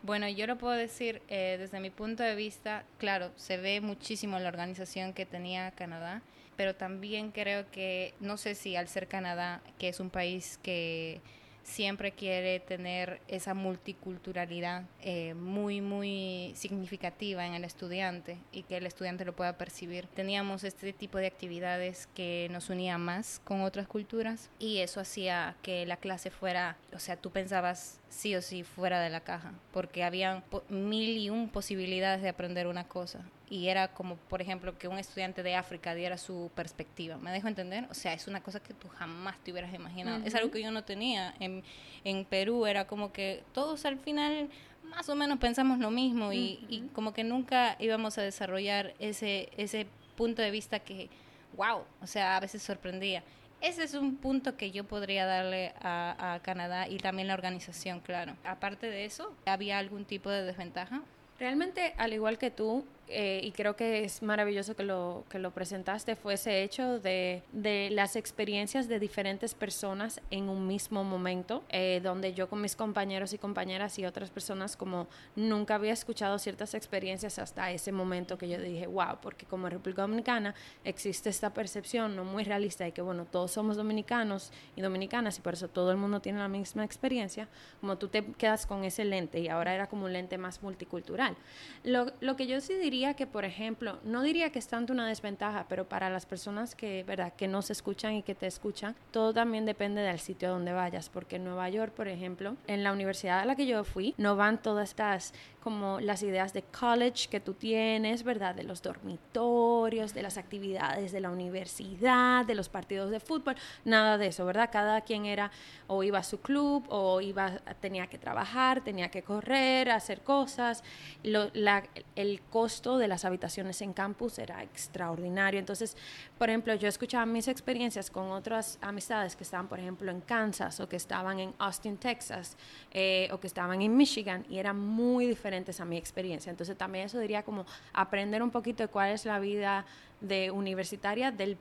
Bueno, 0.03 0.27
yo 0.27 0.47
lo 0.47 0.57
puedo 0.57 0.73
decir 0.73 1.21
eh, 1.27 1.57
desde 1.59 1.79
mi 1.79 1.91
punto 1.91 2.23
de 2.23 2.33
vista, 2.33 2.83
claro, 2.97 3.31
se 3.35 3.57
ve 3.57 3.81
muchísimo 3.81 4.39
la 4.39 4.49
organización 4.49 5.13
que 5.13 5.27
tenía 5.27 5.69
Canadá, 5.71 6.23
pero 6.57 6.73
también 6.73 7.31
creo 7.31 7.69
que, 7.69 8.15
no 8.19 8.37
sé 8.37 8.55
si 8.55 8.75
al 8.75 8.87
ser 8.87 9.07
Canadá, 9.07 9.61
que 9.77 9.89
es 9.89 9.99
un 9.99 10.09
país 10.09 10.59
que 10.63 11.21
siempre 11.63 12.11
quiere 12.13 12.59
tener 12.59 13.21
esa 13.27 13.53
multiculturalidad 13.53 14.85
eh, 15.01 15.35
muy, 15.35 15.81
muy 15.81 16.51
significativa 16.55 17.45
en 17.45 17.53
el 17.53 17.63
estudiante 17.63 18.39
y 18.51 18.63
que 18.63 18.77
el 18.77 18.87
estudiante 18.87 19.23
lo 19.23 19.35
pueda 19.35 19.57
percibir. 19.57 20.07
Teníamos 20.07 20.63
este 20.63 20.93
tipo 20.93 21.19
de 21.19 21.27
actividades 21.27 22.07
que 22.15 22.47
nos 22.49 22.71
unía 22.71 22.97
más 22.97 23.39
con 23.43 23.61
otras 23.61 23.87
culturas 23.87 24.49
y 24.57 24.79
eso 24.79 24.99
hacía 24.99 25.55
que 25.61 25.85
la 25.85 25.97
clase 25.97 26.31
fuera, 26.31 26.77
o 26.91 26.99
sea, 26.99 27.17
tú 27.17 27.29
pensabas 27.29 28.00
sí 28.11 28.35
o 28.35 28.41
sí 28.41 28.63
fuera 28.63 28.99
de 28.99 29.09
la 29.09 29.21
caja, 29.21 29.53
porque 29.71 30.03
había 30.03 30.43
mil 30.69 31.17
y 31.17 31.29
un 31.29 31.49
posibilidades 31.49 32.21
de 32.21 32.29
aprender 32.29 32.67
una 32.67 32.83
cosa 32.83 33.21
y 33.49 33.67
era 33.67 33.89
como, 33.89 34.15
por 34.15 34.41
ejemplo, 34.41 34.77
que 34.77 34.87
un 34.87 34.97
estudiante 34.97 35.43
de 35.43 35.55
África 35.55 35.93
diera 35.93 36.17
su 36.17 36.49
perspectiva. 36.55 37.17
¿Me 37.17 37.31
dejo 37.31 37.49
entender? 37.49 37.85
O 37.89 37.93
sea, 37.93 38.13
es 38.13 38.27
una 38.27 38.41
cosa 38.41 38.61
que 38.61 38.73
tú 38.73 38.87
jamás 38.87 39.37
te 39.43 39.51
hubieras 39.51 39.73
imaginado. 39.73 40.23
Es 40.25 40.35
algo 40.35 40.51
que 40.51 40.61
yo 40.61 40.71
no 40.71 40.85
tenía. 40.85 41.35
En, 41.37 41.61
en 42.05 42.23
Perú 42.23 42.65
era 42.65 42.87
como 42.87 43.11
que 43.11 43.43
todos 43.53 43.83
al 43.85 43.97
final 43.97 44.49
más 44.83 45.09
o 45.09 45.15
menos 45.15 45.37
pensamos 45.37 45.79
lo 45.79 45.91
mismo 45.91 46.31
y, 46.31 46.65
y 46.69 46.89
como 46.93 47.13
que 47.13 47.25
nunca 47.25 47.75
íbamos 47.79 48.17
a 48.17 48.21
desarrollar 48.21 48.93
ese, 48.99 49.49
ese 49.57 49.85
punto 50.15 50.41
de 50.41 50.51
vista 50.51 50.79
que, 50.79 51.09
wow, 51.57 51.83
o 52.01 52.07
sea, 52.07 52.37
a 52.37 52.39
veces 52.39 52.63
sorprendía. 52.63 53.21
Ese 53.61 53.83
es 53.83 53.93
un 53.93 54.17
punto 54.17 54.57
que 54.57 54.71
yo 54.71 54.85
podría 54.85 55.27
darle 55.27 55.73
a, 55.81 56.39
Canadá 56.41 56.87
y 56.87 56.97
también 56.97 57.27
la 57.27 57.35
organización, 57.35 57.99
claro. 57.99 58.35
Aparte 58.43 58.87
de 58.87 59.05
eso, 59.05 59.35
¿había 59.45 59.77
algún 59.77 60.05
tipo 60.05 60.31
de 60.31 60.43
desventaja? 60.43 61.03
Realmente, 61.39 61.93
al 61.97 62.13
igual 62.13 62.39
que 62.39 62.49
tú, 62.49 62.85
eh, 63.11 63.41
y 63.43 63.51
creo 63.51 63.75
que 63.75 64.03
es 64.03 64.21
maravilloso 64.21 64.75
que 64.75 64.83
lo, 64.83 65.25
que 65.29 65.39
lo 65.39 65.51
presentaste, 65.51 66.15
fue 66.15 66.35
ese 66.35 66.63
hecho 66.63 66.99
de, 66.99 67.43
de 67.51 67.89
las 67.91 68.15
experiencias 68.15 68.87
de 68.87 68.99
diferentes 68.99 69.53
personas 69.53 70.21
en 70.31 70.49
un 70.49 70.67
mismo 70.67 71.03
momento, 71.03 71.63
eh, 71.69 71.99
donde 72.03 72.33
yo 72.33 72.49
con 72.49 72.61
mis 72.61 72.75
compañeros 72.75 73.33
y 73.33 73.37
compañeras 73.37 73.99
y 73.99 74.05
otras 74.05 74.29
personas 74.29 74.77
como 74.77 75.07
nunca 75.35 75.75
había 75.75 75.93
escuchado 75.93 76.39
ciertas 76.39 76.73
experiencias 76.73 77.39
hasta 77.39 77.71
ese 77.71 77.91
momento 77.91 78.37
que 78.37 78.47
yo 78.47 78.59
dije, 78.59 78.87
wow, 78.87 79.17
porque 79.21 79.45
como 79.45 79.69
República 79.69 80.03
Dominicana 80.03 80.55
existe 80.83 81.29
esta 81.29 81.53
percepción 81.53 82.15
no 82.15 82.23
muy 82.23 82.43
realista 82.43 82.83
de 82.83 82.91
que, 82.91 83.01
bueno, 83.01 83.25
todos 83.25 83.51
somos 83.51 83.77
dominicanos 83.77 84.51
y 84.75 84.81
dominicanas 84.81 85.37
y 85.37 85.41
por 85.41 85.53
eso 85.53 85.67
todo 85.67 85.91
el 85.91 85.97
mundo 85.97 86.21
tiene 86.21 86.39
la 86.39 86.47
misma 86.47 86.85
experiencia, 86.85 87.47
como 87.79 87.97
tú 87.97 88.07
te 88.07 88.23
quedas 88.33 88.65
con 88.65 88.83
ese 88.83 89.05
lente 89.05 89.39
y 89.39 89.47
ahora 89.47 89.73
era 89.73 89.87
como 89.87 90.05
un 90.05 90.13
lente 90.13 90.37
más 90.37 90.61
multicultural. 90.63 91.35
Lo, 91.83 92.07
lo 92.21 92.35
que 92.35 92.47
yo 92.47 92.61
sí 92.61 92.75
diría 92.75 93.00
que, 93.15 93.27
por 93.27 93.45
ejemplo, 93.45 93.99
no 94.03 94.21
diría 94.21 94.51
que 94.51 94.59
es 94.59 94.67
tanto 94.67 94.93
una 94.93 95.07
desventaja, 95.07 95.65
pero 95.67 95.87
para 95.87 96.09
las 96.09 96.25
personas 96.25 96.75
que, 96.75 97.03
¿verdad?, 97.03 97.33
que 97.33 97.47
no 97.47 97.61
se 97.61 97.73
escuchan 97.73 98.13
y 98.13 98.23
que 98.23 98.35
te 98.35 98.47
escuchan, 98.47 98.95
todo 99.11 99.33
también 99.33 99.65
depende 99.65 100.01
del 100.01 100.19
sitio 100.19 100.49
donde 100.49 100.73
vayas, 100.73 101.09
porque 101.09 101.35
en 101.35 101.43
Nueva 101.43 101.69
York, 101.69 101.93
por 101.93 102.07
ejemplo, 102.07 102.55
en 102.67 102.83
la 102.83 102.91
universidad 102.91 103.39
a 103.39 103.45
la 103.45 103.55
que 103.55 103.65
yo 103.65 103.83
fui, 103.83 104.13
no 104.17 104.35
van 104.35 104.61
todas 104.61 104.89
estas 104.89 105.33
como 105.61 105.99
las 105.99 106.23
ideas 106.23 106.53
de 106.53 106.63
college 106.63 107.27
que 107.29 107.39
tú 107.39 107.53
tienes, 107.53 108.23
¿verdad? 108.23 108.55
De 108.55 108.63
los 108.63 108.81
dormitorios, 108.81 110.13
de 110.13 110.23
las 110.23 110.37
actividades 110.37 111.11
de 111.11 111.19
la 111.19 111.29
universidad, 111.29 112.45
de 112.45 112.55
los 112.55 112.67
partidos 112.67 113.11
de 113.11 113.19
fútbol, 113.19 113.55
nada 113.85 114.17
de 114.17 114.27
eso, 114.27 114.45
¿verdad? 114.45 114.69
Cada 114.71 115.01
quien 115.01 115.25
era 115.25 115.51
o 115.87 116.03
iba 116.03 116.19
a 116.19 116.23
su 116.23 116.41
club 116.41 116.85
o 116.89 117.21
iba 117.21 117.59
tenía 117.79 118.07
que 118.07 118.17
trabajar, 118.17 118.83
tenía 118.83 119.09
que 119.09 119.21
correr, 119.21 119.89
hacer 119.91 120.21
cosas. 120.21 120.83
el 121.23 122.41
costo 122.49 122.97
de 122.97 123.07
las 123.07 123.25
habitaciones 123.25 123.81
en 123.81 123.93
campus 123.93 124.39
era 124.39 124.63
extraordinario. 124.63 125.59
Entonces, 125.59 125.95
por 126.37 126.49
ejemplo, 126.49 126.73
yo 126.75 126.87
escuchaba 126.87 127.25
mis 127.25 127.47
experiencias 127.47 128.09
con 128.09 128.31
otras 128.31 128.79
amistades 128.81 129.35
que 129.35 129.43
estaban, 129.43 129.67
por 129.67 129.79
ejemplo, 129.79 130.11
en 130.11 130.21
Kansas 130.21 130.79
o 130.79 130.89
que 130.89 130.95
estaban 130.95 131.39
en 131.39 131.53
Austin, 131.59 131.97
Texas, 131.97 132.57
eh, 132.91 133.29
o 133.31 133.39
que 133.39 133.47
estaban 133.47 133.81
en 133.81 133.95
Michigan 133.95 134.45
y 134.49 134.57
eran 134.57 134.79
muy 134.79 135.27
diferentes 135.51 135.81
a 135.81 135.85
mi 135.85 135.97
experiencia. 135.97 136.49
Entonces 136.49 136.77
también 136.77 137.05
eso 137.05 137.19
diría 137.19 137.43
como 137.43 137.65
aprender 137.91 138.41
un 138.41 138.51
poquito 138.51 138.83
de 138.83 138.87
cuál 138.87 139.11
es 139.11 139.25
la 139.25 139.37
vida 139.39 139.85
de 140.21 140.49
universitaria 140.49 141.31
del, 141.31 141.57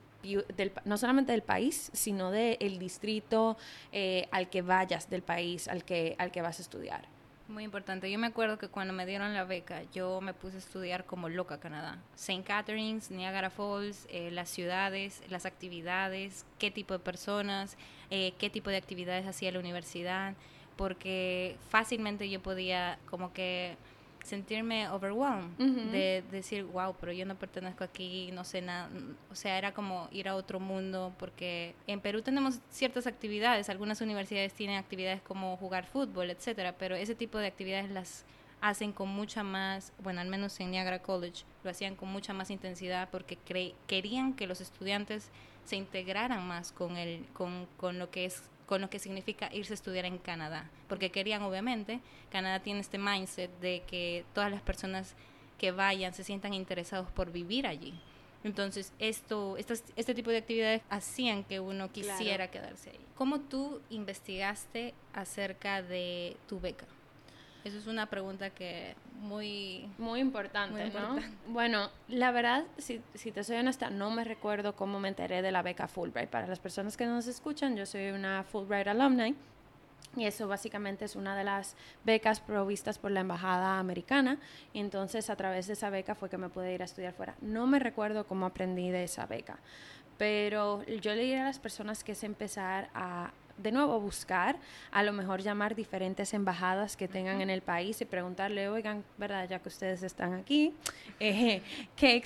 no 0.84 0.96
solamente 0.96 1.32
del 1.32 1.42
país, 1.42 1.90
sino 1.92 2.30
del 2.30 2.78
distrito 2.78 3.56
eh, 3.90 4.28
al 4.30 4.48
que 4.48 4.62
vayas, 4.62 5.10
del 5.10 5.22
país 5.22 5.66
al 5.66 5.82
que, 5.82 6.14
al 6.18 6.30
que 6.30 6.40
vas 6.40 6.60
a 6.60 6.62
estudiar. 6.62 7.08
Muy 7.48 7.64
importante. 7.64 8.08
Yo 8.08 8.16
me 8.16 8.28
acuerdo 8.28 8.58
que 8.58 8.68
cuando 8.68 8.94
me 8.94 9.04
dieron 9.06 9.34
la 9.34 9.42
beca, 9.42 9.82
yo 9.92 10.20
me 10.20 10.34
puse 10.34 10.54
a 10.54 10.58
estudiar 10.60 11.04
como 11.04 11.28
loca 11.28 11.58
Canadá. 11.58 11.98
St. 12.14 12.44
Catharines, 12.44 13.10
Niagara 13.10 13.50
Falls, 13.50 14.06
eh, 14.08 14.30
las 14.30 14.50
ciudades, 14.50 15.20
las 15.28 15.46
actividades, 15.46 16.46
qué 16.60 16.70
tipo 16.70 16.94
de 16.94 17.00
personas, 17.00 17.76
eh, 18.10 18.34
qué 18.38 18.50
tipo 18.50 18.70
de 18.70 18.76
actividades 18.76 19.26
hacía 19.26 19.50
la 19.50 19.58
universidad, 19.58 20.34
porque 20.80 21.58
fácilmente 21.68 22.30
yo 22.30 22.40
podía 22.40 22.98
como 23.10 23.34
que 23.34 23.76
sentirme 24.24 24.88
overwhelmed, 24.88 25.50
de, 25.92 26.24
decir, 26.30 26.64
wow, 26.64 26.96
pero 26.98 27.12
yo 27.12 27.26
no 27.26 27.34
pertenezco 27.34 27.84
aquí, 27.84 28.30
no 28.32 28.44
sé 28.44 28.62
nada. 28.62 28.88
O 29.30 29.34
sea, 29.34 29.58
era 29.58 29.74
como 29.74 30.08
ir 30.10 30.26
a 30.26 30.34
otro 30.34 30.58
mundo, 30.58 31.12
porque 31.18 31.74
en 31.86 32.00
Perú 32.00 32.22
tenemos 32.22 32.60
ciertas 32.70 33.06
actividades, 33.06 33.68
algunas 33.68 34.00
universidades 34.00 34.54
tienen 34.54 34.78
actividades 34.78 35.20
como 35.20 35.54
jugar 35.58 35.84
fútbol, 35.84 36.30
etcétera, 36.30 36.74
pero 36.78 36.96
ese 36.96 37.14
tipo 37.14 37.36
de 37.36 37.48
actividades 37.48 37.90
las 37.90 38.24
hacen 38.62 38.92
con 38.92 39.10
mucha 39.10 39.42
más, 39.42 39.92
bueno, 40.02 40.22
al 40.22 40.28
menos 40.28 40.58
en 40.60 40.70
Niagara 40.70 41.02
College, 41.02 41.44
lo 41.62 41.68
hacían 41.68 41.94
con 41.94 42.08
mucha 42.08 42.32
más 42.32 42.50
intensidad 42.50 43.10
porque 43.10 43.36
querían 43.86 44.32
que 44.32 44.46
los 44.46 44.62
estudiantes 44.62 45.30
se 45.66 45.76
integraran 45.76 46.48
más 46.48 46.72
con, 46.72 46.96
el, 46.96 47.26
con, 47.34 47.68
con 47.76 47.98
lo 47.98 48.10
que 48.10 48.24
es 48.24 48.44
con 48.70 48.80
lo 48.80 48.88
que 48.88 49.00
significa 49.00 49.52
irse 49.52 49.72
a 49.72 49.74
estudiar 49.74 50.04
en 50.04 50.16
Canadá, 50.16 50.70
porque 50.88 51.10
querían 51.10 51.42
obviamente, 51.42 51.98
Canadá 52.30 52.60
tiene 52.60 52.78
este 52.78 52.98
mindset 52.98 53.50
de 53.58 53.82
que 53.84 54.24
todas 54.32 54.48
las 54.48 54.62
personas 54.62 55.16
que 55.58 55.72
vayan 55.72 56.14
se 56.14 56.22
sientan 56.22 56.54
interesados 56.54 57.10
por 57.10 57.32
vivir 57.32 57.66
allí. 57.66 57.94
Entonces, 58.44 58.92
esto, 59.00 59.56
este 59.56 60.14
tipo 60.14 60.30
de 60.30 60.36
actividades 60.36 60.82
hacían 60.88 61.42
que 61.42 61.58
uno 61.58 61.90
quisiera 61.90 62.48
quedarse 62.52 62.90
ahí. 62.90 63.00
¿Cómo 63.16 63.40
tú 63.40 63.80
investigaste 63.90 64.94
acerca 65.14 65.82
de 65.82 66.36
tu 66.48 66.60
beca? 66.60 66.86
Eso 67.64 67.78
es 67.78 67.86
una 67.86 68.06
pregunta 68.06 68.50
que 68.50 68.94
muy... 69.20 69.88
Muy 69.98 70.20
importante, 70.20 70.90
¿no? 70.90 71.16
Bueno, 71.48 71.90
la 72.08 72.30
verdad, 72.30 72.64
si, 72.78 73.00
si, 73.14 73.32
te 73.32 73.44
soy 73.44 73.56
honesta, 73.56 73.90
no 73.90 74.10
me 74.10 74.24
recuerdo 74.24 74.74
cómo 74.74 74.98
me 74.98 75.08
enteré 75.08 75.42
de 75.42 75.52
la 75.52 75.62
beca 75.62 75.88
Fulbright. 75.88 76.30
Para 76.30 76.46
las 76.46 76.58
personas 76.58 76.96
que 76.96 77.06
nos 77.06 77.26
escuchan, 77.26 77.76
yo 77.76 77.86
soy 77.86 78.10
una 78.10 78.44
Fulbright 78.44 78.88
alumni. 78.88 79.34
Y 80.16 80.24
eso 80.24 80.48
básicamente 80.48 81.04
es 81.04 81.14
una 81.14 81.36
de 81.36 81.44
las 81.44 81.76
becas 82.04 82.40
provistas 82.40 82.98
por 82.98 83.12
la 83.12 83.20
Embajada 83.20 83.78
Americana. 83.78 84.38
Y 84.72 84.80
entonces 84.80 85.30
a 85.30 85.36
través 85.36 85.66
de 85.68 85.74
esa 85.74 85.90
beca 85.90 86.14
fue 86.14 86.28
que 86.28 86.38
me 86.38 86.48
pude 86.48 86.74
ir 86.74 86.82
a 86.82 86.86
estudiar 86.86 87.12
fuera. 87.12 87.36
No 87.40 87.66
me 87.66 87.78
recuerdo 87.78 88.26
cómo 88.26 88.46
aprendí 88.46 88.90
de 88.90 89.04
esa 89.04 89.26
beca, 89.26 89.60
pero 90.18 90.84
yo 90.84 91.14
le 91.14 91.22
diría 91.22 91.42
a 91.42 91.44
las 91.44 91.60
personas 91.60 92.02
que 92.02 92.12
es 92.12 92.24
empezar 92.24 92.90
a 92.92 93.32
de 93.62 93.72
nuevo 93.72 94.00
buscar, 94.00 94.56
a 94.90 95.02
lo 95.02 95.12
mejor 95.12 95.42
llamar 95.42 95.74
diferentes 95.74 96.34
embajadas 96.34 96.96
que 96.96 97.08
tengan 97.08 97.40
en 97.40 97.50
el 97.50 97.62
país 97.62 98.00
y 98.00 98.04
preguntarle, 98.04 98.68
oigan, 98.68 99.04
¿verdad? 99.18 99.48
Ya 99.48 99.58
que 99.58 99.68
ustedes 99.68 100.02
están 100.02 100.34
aquí, 100.34 100.74
eh, 101.20 101.62
¿qué, 101.96 102.22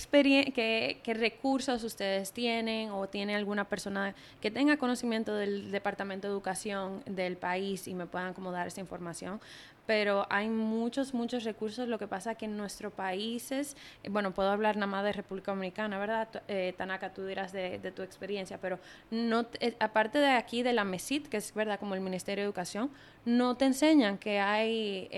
qué, 0.55 1.01
¿qué 1.03 1.15
recursos 1.15 1.83
ustedes 1.85 2.33
tienen 2.33 2.91
o 2.91 3.09
tiene 3.09 3.35
alguna 3.35 3.65
persona 3.65 4.15
que 4.41 4.51
tenga 4.51 4.77
conocimiento 4.77 5.35
del 5.35 5.71
Departamento 5.71 6.29
de 6.29 6.33
Educación 6.33 7.03
del 7.07 7.37
país 7.37 7.89
y 7.89 7.95
me 7.95 8.07
puedan 8.07 8.35
como 8.35 8.53
dar 8.53 8.67
esa 8.67 8.81
información? 8.81 9.41
Pero 9.87 10.27
hay 10.31 10.49
muchos, 10.49 11.15
muchos 11.15 11.45
recursos. 11.45 11.89
Lo 11.89 11.99
que 11.99 12.07
pasa 12.07 12.33
es 12.33 12.39
que 12.39 12.47
en 12.47 12.57
nuestros 12.57 12.93
países, 12.93 13.77
eh, 14.03 14.09
bueno, 14.09 14.33
puedo 14.33 14.51
hablar 14.51 14.77
nada 14.77 14.87
más 14.87 15.05
de 15.05 15.13
República 15.13 15.53
Dominicana, 15.53 15.99
¿verdad? 15.99 16.43
Eh, 16.49 16.75
Tanaka, 16.77 17.13
tú 17.13 17.27
dirás 17.27 17.53
de, 17.53 17.79
tu 17.95 18.03
experiencia, 18.03 18.59
pero 18.59 18.79
no 19.11 19.47
eh, 19.61 19.77
aparte 19.79 20.19
de 20.19 20.31
aquí 20.31 20.63
de 20.63 20.73
la 20.73 20.85
MESIT, 20.85 21.29
que 21.29 21.37
es, 21.37 21.53
¿verdad?, 21.55 21.79
como 21.79 21.95
el 21.95 22.01
Ministerio 22.01 22.43
de 22.43 22.47
Educación, 22.47 22.91
no 23.25 23.57
te 23.57 23.67
enseñan 23.67 24.19
que 24.19 24.41
hay 24.41 25.09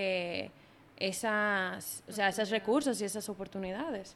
esas, 0.97 2.03
o 2.07 2.11
sea, 2.11 2.29
esos 2.29 2.49
recursos 2.49 3.01
y 3.01 3.05
esas 3.05 3.29
oportunidades. 3.29 4.15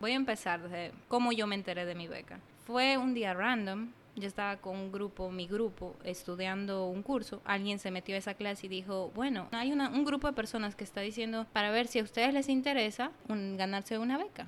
Voy 0.00 0.12
a 0.12 0.16
empezar 0.16 0.68
de 0.68 0.92
cómo 1.08 1.32
yo 1.32 1.46
me 1.46 1.54
enteré 1.54 1.86
de 1.86 1.94
mi 1.94 2.06
beca. 2.08 2.38
Fue 2.66 2.98
un 2.98 3.14
día 3.14 3.32
random 3.32 3.90
yo 4.16 4.26
estaba 4.26 4.56
con 4.56 4.76
un 4.76 4.90
grupo, 4.90 5.30
mi 5.30 5.46
grupo, 5.46 5.94
estudiando 6.02 6.86
un 6.86 7.02
curso, 7.02 7.42
alguien 7.44 7.78
se 7.78 7.90
metió 7.90 8.14
a 8.14 8.18
esa 8.18 8.34
clase 8.34 8.66
y 8.66 8.68
dijo, 8.68 9.12
bueno, 9.14 9.48
hay 9.52 9.72
una, 9.72 9.90
un 9.90 10.04
grupo 10.04 10.26
de 10.26 10.32
personas 10.32 10.74
que 10.74 10.84
está 10.84 11.02
diciendo 11.02 11.46
para 11.52 11.70
ver 11.70 11.86
si 11.86 11.98
a 11.98 12.02
ustedes 12.02 12.32
les 12.32 12.48
interesa 12.48 13.12
ganarse 13.28 13.98
una 13.98 14.16
beca. 14.16 14.46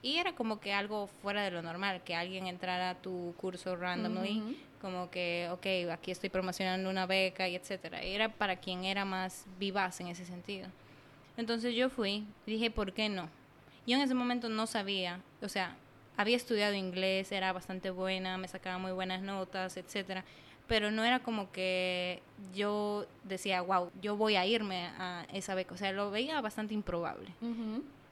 Y 0.00 0.16
era 0.16 0.34
como 0.34 0.58
que 0.58 0.72
algo 0.72 1.06
fuera 1.06 1.44
de 1.44 1.50
lo 1.50 1.62
normal, 1.62 2.02
que 2.02 2.16
alguien 2.16 2.46
entrara 2.46 2.90
a 2.90 2.94
tu 2.96 3.34
curso 3.36 3.76
randomly, 3.76 4.56
como 4.80 5.10
que, 5.10 5.48
ok, 5.52 5.92
aquí 5.92 6.10
estoy 6.10 6.28
promocionando 6.28 6.90
una 6.90 7.06
beca 7.06 7.48
y 7.48 7.54
etcétera. 7.54 8.02
era 8.02 8.28
para 8.30 8.56
quien 8.56 8.84
era 8.84 9.04
más 9.04 9.44
vivaz 9.60 10.00
en 10.00 10.08
ese 10.08 10.24
sentido. 10.24 10.68
Entonces 11.36 11.74
yo 11.74 11.88
fui, 11.88 12.24
dije, 12.46 12.70
¿por 12.70 12.92
qué 12.92 13.08
no? 13.08 13.28
Yo 13.86 13.96
en 13.96 14.02
ese 14.02 14.14
momento 14.14 14.48
no 14.48 14.66
sabía, 14.66 15.20
o 15.40 15.48
sea, 15.48 15.76
había 16.16 16.36
estudiado 16.36 16.74
inglés, 16.74 17.32
era 17.32 17.52
bastante 17.52 17.90
buena, 17.90 18.38
me 18.38 18.48
sacaba 18.48 18.78
muy 18.78 18.92
buenas 18.92 19.22
notas, 19.22 19.76
etcétera, 19.76 20.24
pero 20.66 20.90
no 20.90 21.04
era 21.04 21.20
como 21.20 21.50
que 21.52 22.22
yo 22.54 23.06
decía, 23.24 23.62
wow, 23.62 23.90
yo 24.00 24.16
voy 24.16 24.36
a 24.36 24.46
irme 24.46 24.86
a 24.98 25.26
esa 25.32 25.54
beca, 25.54 25.74
o 25.74 25.76
sea, 25.78 25.92
lo 25.92 26.10
veía 26.10 26.40
bastante 26.40 26.74
improbable. 26.74 27.30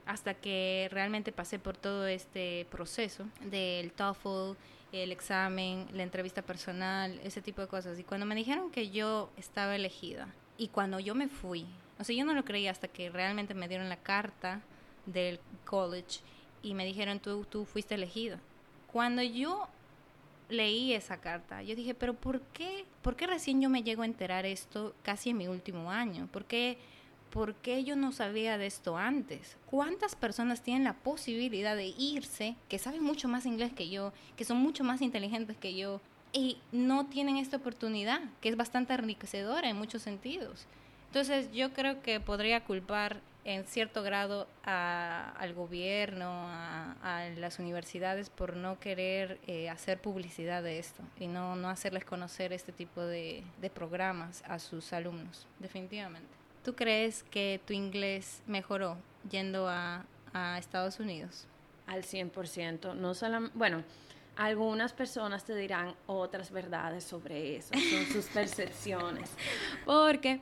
Hasta 0.07 0.35
que 0.35 0.89
realmente 0.91 1.31
pasé 1.31 1.59
por 1.59 1.77
todo 1.77 2.07
este 2.07 2.67
proceso 2.71 3.27
del 3.43 3.93
TOEFL, 3.93 4.57
el 4.93 5.13
examen, 5.13 5.87
la 5.93 6.03
entrevista 6.03 6.43
personal, 6.43 7.21
ese 7.23 7.41
tipo 7.41 7.63
de 7.63 7.69
cosas. 7.69 7.99
Y 7.99 8.03
cuando 8.03 8.27
me 8.27 8.35
dijeron 8.35 8.71
que 8.71 8.91
yo 8.91 9.31
estaba 9.37 9.77
elegida, 9.77 10.29
y 10.59 10.69
cuando 10.69 10.99
yo 11.01 11.15
me 11.15 11.29
fui, 11.29 11.65
o 11.99 12.05
sea, 12.05 12.15
yo 12.15 12.25
no 12.25 12.35
lo 12.35 12.45
creía 12.45 12.71
hasta 12.71 12.89
que 12.89 13.09
realmente 13.09 13.55
me 13.55 13.69
dieron 13.69 13.89
la 13.89 13.97
carta 13.97 14.61
del 15.07 15.41
college 15.65 16.21
y 16.63 16.75
me 16.75 16.85
dijeron, 16.85 17.21
tú, 17.21 17.45
tú 17.49 17.65
fuiste 17.65 17.95
elegido. 17.95 18.39
Cuando 18.93 19.23
yo 19.23 19.69
leí 20.49 20.93
esa 20.93 21.19
carta, 21.19 21.63
yo 21.63 21.77
dije, 21.77 21.95
pero 21.95 22.15
¿por 22.15 22.41
qué? 22.41 22.85
¿Por 23.03 23.17
qué 23.17 23.27
recién 23.27 23.61
yo 23.61 23.71
me 23.71 23.83
llego 23.83 24.03
a 24.03 24.07
enterar 24.07 24.47
esto 24.47 24.95
casi 25.03 25.31
en 25.31 25.39
mi 25.39 25.49
último 25.49 25.91
año? 25.91 26.29
¿Por 26.33 26.45
qué, 26.45 26.79
¿Por 27.31 27.55
qué 27.55 27.85
yo 27.85 27.97
no 27.97 28.13
sabía 28.13 28.59
de 28.59 28.67
esto 28.67 28.97
antes? 28.97 29.57
¿Cuántas 29.67 30.17
personas 30.17 30.63
tienen 30.63 30.85
la 30.85 30.95
posibilidad 30.95 31.77
de 31.77 31.95
irse, 31.97 32.57
que 32.69 32.79
saben 32.79 33.03
mucho 33.03 33.29
más 33.29 33.47
inglés 33.47 33.73
que 33.73 33.89
yo, 33.89 34.13
que 34.37 34.45
son 34.45 34.59
mucho 34.59 34.85
más 34.85 35.01
inteligentes 35.01 35.57
que 35.57 35.75
yo, 35.75 36.01
y 36.33 36.59
no 36.73 37.07
tienen 37.07 37.37
esta 37.37 37.57
oportunidad, 37.57 38.21
que 38.41 38.49
es 38.49 38.57
bastante 38.57 38.93
enriquecedora 38.95 39.69
en 39.69 39.77
muchos 39.77 40.03
sentidos? 40.03 40.67
Entonces 41.07 41.51
yo 41.53 41.73
creo 41.73 42.03
que 42.03 42.21
podría 42.21 42.65
culpar 42.65 43.21
en 43.45 43.65
cierto 43.65 44.03
grado 44.03 44.47
al 44.65 45.55
gobierno, 45.55 46.29
a, 46.29 47.29
las 47.37 47.59
universidades 47.59 48.31
por 48.31 48.57
no 48.57 48.79
querer 48.79 49.39
eh, 49.47 49.69
hacer 49.71 50.01
publicidad 50.01 50.63
de 50.63 50.79
esto 50.79 51.03
y 51.19 51.27
no, 51.27 51.57
no 51.57 51.69
hacerles 51.69 52.05
conocer 52.05 52.53
este 52.53 52.73
tipo 52.73 53.01
de, 53.01 53.43
de 53.61 53.71
programas 53.71 54.43
a 54.47 54.59
sus 54.59 54.93
alumnos, 54.93 55.47
definitivamente. 55.59 56.29
¿Tú 56.65 56.75
crees 56.75 57.23
que 57.23 57.61
tu 57.67 57.73
inglés 57.73 58.43
mejoró 58.47 58.99
yendo 59.31 59.69
a, 59.69 60.05
a 60.35 60.59
Estados 60.59 61.01
Unidos? 61.01 61.47
Al 61.87 62.03
100%, 62.03 62.95
no 62.95 63.15
solamente, 63.15 63.57
bueno, 63.57 63.83
algunas 64.37 64.93
personas 64.93 65.45
te 65.45 65.55
dirán 65.55 65.95
otras 66.07 66.51
verdades 66.51 67.05
sobre 67.05 67.57
eso, 67.57 67.75
son 67.75 68.07
sus 68.07 68.25
percepciones, 68.35 69.31
porque 69.85 70.41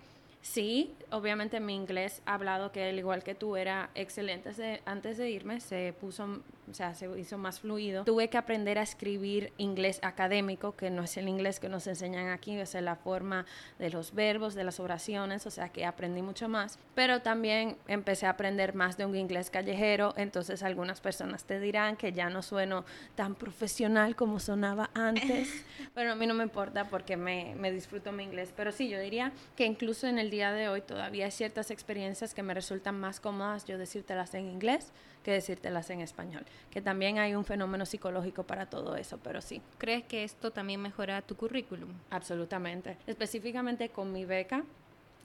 Sí, 0.50 0.97
obviamente 1.11 1.61
mi 1.61 1.75
inglés 1.75 2.23
hablado, 2.25 2.73
que 2.73 2.88
al 2.88 2.99
igual 2.99 3.23
que 3.23 3.35
tú 3.35 3.57
era 3.57 3.90
excelente. 3.95 4.50
Antes 4.87 5.19
de 5.19 5.31
irme, 5.31 5.61
se 5.61 5.93
puso, 5.93 6.43
o 6.71 6.75
sea, 6.75 6.95
se 6.95 7.09
hizo 7.19 7.39
más 7.39 7.61
fluido. 7.61 8.05
Tuve 8.05 8.29
que 8.29 8.39
aprender 8.39 8.79
a 8.79 8.83
escribir 8.83 9.53
inglés 9.59 9.99
académico, 10.03 10.77
que 10.77 10.91
no 10.91 11.03
es 11.03 11.17
el 11.17 11.29
inglés 11.29 11.61
que 11.61 11.69
nos 11.69 11.87
enseñan 11.87 12.29
aquí, 12.29 12.59
es 12.59 12.75
la 12.75 12.97
forma 12.97 13.47
de 13.79 13.91
los 13.91 14.15
verbos, 14.15 14.55
de 14.55 14.65
las 14.65 14.81
oraciones, 14.81 15.47
o 15.47 15.51
sea 15.51 15.69
que 15.71 15.85
aprendí 15.85 16.23
mucho 16.23 16.49
más. 16.49 16.79
Pero 16.95 17.23
también 17.23 17.77
empecé 17.87 18.27
a 18.27 18.31
aprender 18.31 18.75
más 18.75 18.97
de 18.97 19.07
un 19.07 19.17
inglés 19.17 19.51
callejero, 19.51 20.15
entonces 20.17 20.63
algunas 20.63 21.01
personas 21.01 21.45
te 21.45 21.61
dirán 21.61 21.97
que 21.97 22.13
ya 22.13 22.31
no 22.31 22.43
sueno 22.43 22.85
tan 23.15 23.35
profesional 23.35 24.17
como 24.17 24.41
sonaba 24.41 24.91
antes, 24.95 25.65
pero 25.95 26.13
a 26.13 26.15
mí 26.15 26.27
no 26.27 26.35
me 26.35 26.45
importa 26.45 26.85
porque 26.85 27.17
me, 27.17 27.55
me 27.57 27.73
disfruto 27.73 28.13
mi 28.13 28.25
inglés. 28.25 28.53
Pero 28.57 28.73
sí, 28.73 28.89
yo 28.89 29.01
diría 29.01 29.33
que 29.57 29.65
incluso 29.65 30.07
en 30.07 30.19
el 30.19 30.31
día 30.31 30.53
de 30.53 30.69
hoy 30.69 30.81
todavía 30.83 31.27
hay 31.27 31.31
ciertas 31.31 31.71
experiencias 31.71 32.35
que 32.35 32.43
me 32.43 32.55
resultan 32.55 32.99
más 32.99 33.21
cómodas 33.21 33.65
yo 33.65 33.79
decírtelas 33.79 34.35
en 34.35 34.47
inglés 34.47 34.93
que 35.23 35.33
decírtelas 35.33 35.91
en 35.91 36.01
español. 36.01 36.45
Que 36.71 36.81
también 36.81 37.19
hay 37.19 37.35
un 37.35 37.45
fenómeno 37.45 37.87
psicológico 37.87 38.45
para 38.45 38.67
todo 38.67 38.97
eso, 38.97 39.19
pero 39.23 39.41
sí. 39.41 39.63
¿Crees 39.79 40.05
que 40.05 40.25
esto 40.25 40.51
también 40.51 40.81
mejora 40.81 41.23
tu 41.23 41.37
currículum? 41.37 41.91
Absolutamente. 42.11 42.97
Específicamente 43.07 43.89
con 43.89 44.13
mi 44.13 44.25
beca, 44.25 44.65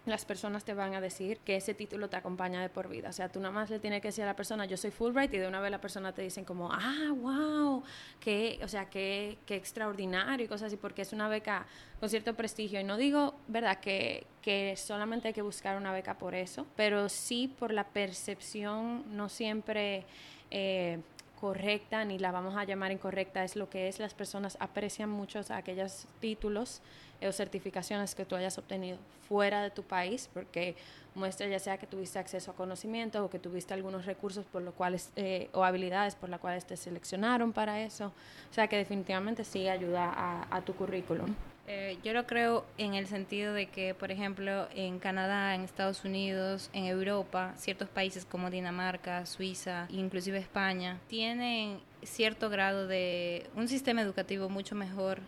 las 0.06 0.26
personas 0.26 0.66
te 0.66 0.74
van 0.74 0.94
a 0.96 1.02
decir 1.02 1.40
que 1.40 1.56
ese 1.56 1.74
título 1.74 2.10
te 2.10 2.18
acompaña 2.18 2.62
de 2.62 2.70
por 2.70 2.90
vida. 2.90 3.10
O 3.10 3.14
sea, 3.14 3.30
tú 3.30 3.40
nada 3.40 3.54
más 3.54 3.70
le 3.70 3.80
tienes 3.80 4.02
que 4.02 4.10
decir 4.10 4.24
a 4.24 4.28
la 4.28 4.36
persona, 4.36 4.66
yo 4.66 4.76
soy 4.76 4.92
Fulbright, 4.92 5.34
y 5.34 5.38
de 5.38 5.48
una 5.48 5.62
vez 5.62 5.72
la 5.72 5.80
persona 5.80 6.14
te 6.14 6.22
dicen 6.22 6.44
como, 6.44 6.70
ah, 6.72 7.12
wow, 7.16 7.84
qué, 8.20 8.60
o 8.64 8.68
sea, 8.68 8.90
qué, 8.90 9.38
qué 9.46 9.56
extraordinario 9.56 10.46
y 10.46 10.50
cosas 10.50 10.68
así, 10.68 10.78
porque 10.78 11.04
es 11.04 11.14
una 11.14 11.28
beca 11.30 11.66
con 12.00 12.10
cierto 12.10 12.34
prestigio. 12.34 12.80
Y 12.80 12.84
no 12.84 12.98
digo, 12.98 13.36
¿verdad?, 13.48 13.80
que, 13.80 14.28
que 14.42 14.76
solamente 14.76 15.30
hay 15.30 15.34
que 15.34 15.42
buscar 15.42 15.78
una 15.78 15.94
beca 15.94 16.18
por 16.18 16.36
eso, 16.36 16.68
pero 16.76 17.08
sí 17.08 17.48
por 17.48 17.74
la 17.74 17.86
percepción 17.86 19.04
no 19.16 19.30
siempre... 19.30 20.06
Eh, 20.52 21.00
correcta 21.44 22.06
ni 22.06 22.20
la 22.20 22.32
vamos 22.32 22.56
a 22.56 22.64
llamar 22.64 22.94
incorrecta, 22.94 23.44
es 23.44 23.58
lo 23.58 23.70
que 23.70 23.90
es, 23.90 24.00
las 24.00 24.14
personas 24.14 24.56
aprecian 24.62 25.10
mucho 25.10 25.42
aquellos 25.50 26.06
títulos 26.22 26.80
o 27.22 27.34
certificaciones 27.34 28.16
que 28.16 28.24
tú 28.24 28.38
hayas 28.38 28.58
obtenido 28.58 28.98
fuera 29.28 29.62
de 29.62 29.70
tu 29.70 29.84
país, 29.84 30.30
porque 30.34 30.78
muestra 31.16 31.46
ya 31.48 31.60
sea 31.60 31.78
que 31.78 31.86
tuviste 31.86 32.18
acceso 32.18 32.52
a 32.52 32.54
conocimiento 32.54 33.26
o 33.26 33.30
que 33.30 33.40
tuviste 33.40 33.74
algunos 33.74 34.06
recursos 34.06 34.46
por 34.46 34.62
los 34.62 34.74
cuales 34.74 35.12
eh, 35.18 35.50
o 35.52 35.66
habilidades 35.66 36.16
por 36.16 36.30
las 36.30 36.40
cuales 36.40 36.64
te 36.64 36.78
seleccionaron 36.78 37.52
para 37.52 37.82
eso. 37.82 38.14
O 38.50 38.54
sea 38.54 38.70
que 38.70 38.78
definitivamente 38.78 39.44
sí 39.44 39.68
ayuda 39.68 40.48
a 40.50 40.62
tu 40.62 40.74
currículum. 40.74 41.36
Eh, 41.66 41.98
yo 42.04 42.12
lo 42.12 42.28
creo 42.28 42.66
en 42.78 42.94
el 42.94 43.08
sentido 43.08 43.54
de 43.54 43.68
que, 43.68 43.94
por 43.94 44.12
ejemplo, 44.12 44.68
en 44.76 45.00
Canadá, 45.00 45.56
en 45.56 45.62
Estados 45.62 46.04
Unidos, 46.04 46.70
en 46.74 46.86
Europa, 46.86 47.54
ciertos 47.56 47.88
países 47.88 48.26
como 48.26 48.50
Dinamarca, 48.50 49.26
Suiza, 49.26 49.88
inclusive 49.90 50.38
España, 50.40 51.00
tienen 51.08 51.80
cierto 52.02 52.50
grado 52.50 52.88
de 52.88 53.48
un 53.56 53.70
sistema 53.70 54.02
educativo 54.02 54.50
mucho 54.50 54.76
mejor, 54.76 55.22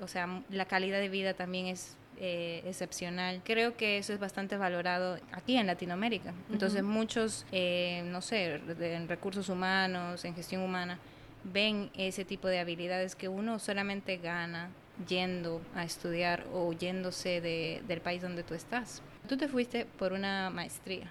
o 0.00 0.08
sea, 0.08 0.42
la 0.48 0.64
calidad 0.64 1.00
de 1.00 1.10
vida 1.10 1.34
también 1.34 1.66
es 1.66 1.98
eh, 2.20 2.62
excepcional. 2.66 3.42
Creo 3.44 3.76
que 3.76 3.98
eso 3.98 4.14
es 4.14 4.18
bastante 4.18 4.56
valorado 4.56 5.18
aquí 5.32 5.56
en 5.56 5.66
Latinoamérica. 5.66 6.32
Entonces 6.50 6.82
muchos, 6.82 7.46
eh, 7.52 8.02
no 8.06 8.22
sé, 8.22 8.60
en 8.80 9.06
recursos 9.06 9.50
humanos, 9.50 10.24
en 10.24 10.34
gestión 10.34 10.62
humana, 10.62 10.98
ven 11.44 11.90
ese 11.94 12.24
tipo 12.24 12.48
de 12.48 12.58
habilidades 12.58 13.14
que 13.14 13.28
uno 13.28 13.58
solamente 13.58 14.16
gana 14.16 14.70
yendo 15.06 15.60
a 15.74 15.84
estudiar 15.84 16.46
o 16.52 16.72
yéndose 16.72 17.40
de, 17.40 17.82
del 17.86 18.00
país 18.00 18.22
donde 18.22 18.42
tú 18.42 18.54
estás. 18.54 19.02
Tú 19.28 19.36
te 19.36 19.48
fuiste 19.48 19.84
por 19.84 20.12
una 20.12 20.48
maestría 20.50 21.10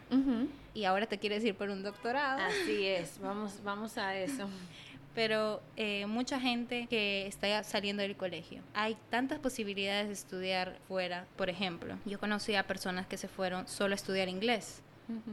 y 0.74 0.86
ahora 0.86 1.06
te 1.06 1.20
quieres 1.20 1.44
ir 1.44 1.56
por 1.56 1.70
un 1.70 1.84
doctorado. 1.84 2.42
Así 2.42 2.86
es, 2.86 3.20
vamos, 3.22 3.60
vamos 3.64 3.98
a 3.98 4.16
eso. 4.16 4.50
pero 5.18 5.64
eh, 5.78 6.06
mucha 6.06 6.40
gente 6.40 6.86
que 6.92 7.26
está 7.26 7.64
saliendo 7.64 8.04
del 8.04 8.16
colegio. 8.16 8.62
Hay 8.76 8.96
tantas 9.10 9.40
posibilidades 9.40 10.06
de 10.06 10.14
estudiar 10.14 10.78
fuera. 10.88 11.26
Por 11.36 11.50
ejemplo, 11.50 11.98
yo 12.06 12.20
conocí 12.20 12.54
a 12.54 12.68
personas 12.68 13.08
que 13.08 13.18
se 13.18 13.28
fueron 13.28 13.68
solo 13.68 13.94
a 13.94 13.96
estudiar 13.96 14.30
inglés. 14.30 14.84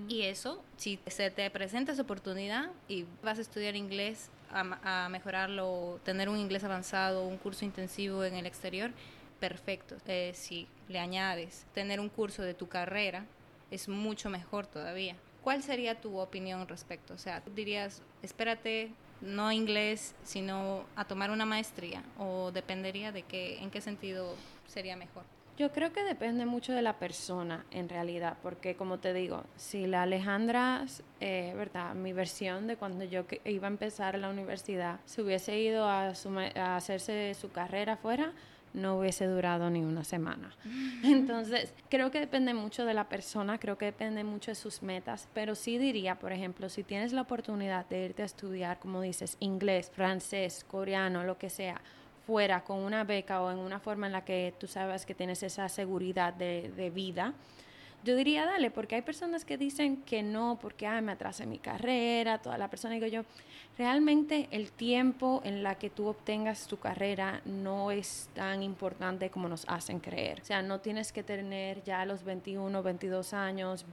Y 0.09 0.23
eso, 0.23 0.63
si 0.79 0.99
se 1.07 1.31
te 1.31 1.51
presenta 1.51 1.93
esa 1.93 2.01
oportunidad 2.01 2.71
y 2.89 3.05
vas 3.23 3.37
a 3.37 3.43
estudiar 3.43 3.77
inglés, 3.77 4.31
a, 4.55 5.09
mejorarlo, 5.09 6.01
tener 6.05 6.29
un 6.29 6.39
inglés 6.39 6.65
avanzado, 6.65 7.27
un 7.27 7.37
curso 7.39 7.65
intensivo 7.65 8.25
en 8.25 8.35
el 8.35 8.47
exterior, 8.47 8.91
perfecto. 9.41 9.97
Eh, 10.07 10.33
si 10.35 10.69
le 10.89 10.99
añades 10.99 11.67
tener 11.75 12.01
un 12.01 12.09
curso 12.09 12.43
de 12.43 12.55
tu 12.55 12.69
carrera, 12.69 13.27
es 13.71 13.89
mucho 13.89 14.31
mejor 14.31 14.67
todavía. 14.67 15.17
¿Cuál 15.43 15.63
sería 15.63 16.01
tu 16.01 16.19
opinión 16.19 16.67
respecto? 16.69 17.15
O 17.15 17.19
sea, 17.19 17.43
dirías, 17.55 18.03
espérate, 18.23 18.91
no 19.21 19.53
inglés, 19.53 20.15
sino 20.23 20.85
a 20.97 21.05
tomar 21.05 21.31
una 21.31 21.45
maestría? 21.45 22.03
¿O 22.19 22.51
dependería 22.53 23.13
de 23.13 23.23
qué, 23.23 23.59
en 23.59 23.71
qué 23.71 23.81
sentido 23.81 24.37
sería 24.67 24.97
mejor? 24.97 25.25
Yo 25.57 25.71
creo 25.71 25.93
que 25.93 26.03
depende 26.03 26.47
mucho 26.47 26.73
de 26.73 26.83
la 26.83 26.99
persona 26.99 27.65
en 27.71 27.89
realidad, 27.89 28.37
porque 28.43 28.75
como 28.75 28.99
te 28.99 29.13
digo, 29.13 29.45
si 29.57 29.87
la 29.87 30.03
Alejandra, 30.03 30.85
eh, 31.21 31.53
verdad, 31.57 31.95
mi 31.95 32.13
versión 32.13 32.67
de 32.67 32.77
cuando 32.77 33.05
yo 33.05 33.25
iba 33.45 33.69
a 33.69 33.71
empezar 33.71 34.19
la 34.19 34.31
universidad, 34.31 34.99
se 35.05 35.23
hubiese 35.23 35.57
ido 35.61 35.85
a, 35.85 36.13
a 36.57 36.77
hacerse 36.77 37.35
su 37.35 37.53
carrera 37.53 37.93
afuera, 37.93 38.33
no 38.73 38.99
hubiese 38.99 39.27
durado 39.27 39.71
ni 39.71 39.85
una 39.85 40.03
semana. 40.03 40.51
Entonces, 41.05 41.73
creo 41.89 42.11
que 42.11 42.19
depende 42.19 42.53
mucho 42.53 42.85
de 42.85 42.95
la 42.95 43.09
persona, 43.09 43.59
creo 43.59 43.79
que 43.79 43.87
depende 43.87 44.25
mucho 44.25 44.51
de 44.51 44.57
sus 44.57 44.83
metas, 44.83 45.29
pero 45.33 45.55
sí 45.55 45.79
diría, 45.79 46.17
por 46.17 46.33
ejemplo, 46.33 46.69
si 46.69 46.83
tienes 46.83 47.13
la 47.13 47.23
oportunidad 47.23 47.87
de 47.87 48.07
irte 48.07 48.23
a 48.23 48.27
estudiar, 48.27 48.81
como 48.81 49.01
dices, 49.01 49.37
inglés, 49.39 49.91
francés, 49.95 50.65
coreano, 50.65 51.23
lo 51.23 51.39
que 51.39 51.49
sea, 51.49 51.81
fuera 52.27 52.65
con 52.65 52.79
una 52.79 53.05
beca 53.05 53.43
o 53.43 53.51
en 53.51 53.59
una 53.59 53.79
forma 53.79 54.07
en 54.07 54.13
la 54.13 54.25
que 54.25 54.55
tú 54.59 54.67
sabes 54.67 55.05
que 55.07 55.15
tienes 55.15 55.43
esa 55.43 55.69
seguridad 55.69 56.33
de, 56.33 56.71
de 56.77 56.91
vida, 56.91 57.35
yo 58.05 58.15
diría 58.17 58.45
dale, 58.45 58.71
porque 58.71 58.97
hay 58.97 59.03
personas 59.03 59.45
que 59.45 59.57
dicen 59.57 60.03
que 60.03 60.23
no, 60.23 60.59
porque 60.61 60.89
me 61.01 61.13
atrasé 61.13 61.47
mi 61.47 61.59
carrera, 61.59 62.39
toda 62.39 62.59
la 62.59 62.69
persona, 62.69 62.95
digo 62.95 63.07
yo, 63.07 63.23
realmente 63.79 64.47
el 64.51 64.71
tiempo 64.71 65.41
en 65.45 65.63
la 65.63 65.77
que 65.77 65.91
tú 65.91 66.07
obtengas 66.07 66.67
tu 66.67 66.79
carrera 66.79 67.41
no 67.47 67.91
es 67.91 68.29
tan 68.35 68.63
importante 68.63 69.31
como 69.31 69.49
nos 69.49 69.65
hacen 69.69 70.01
creer. 70.01 70.41
O 70.43 70.45
sea, 70.45 70.63
no 70.63 70.81
tienes 70.81 71.13
que 71.13 71.23
tener 71.23 71.83
ya 71.83 72.05
los 72.05 72.25
21, 72.25 72.83
22 72.83 73.33
años, 73.33 73.87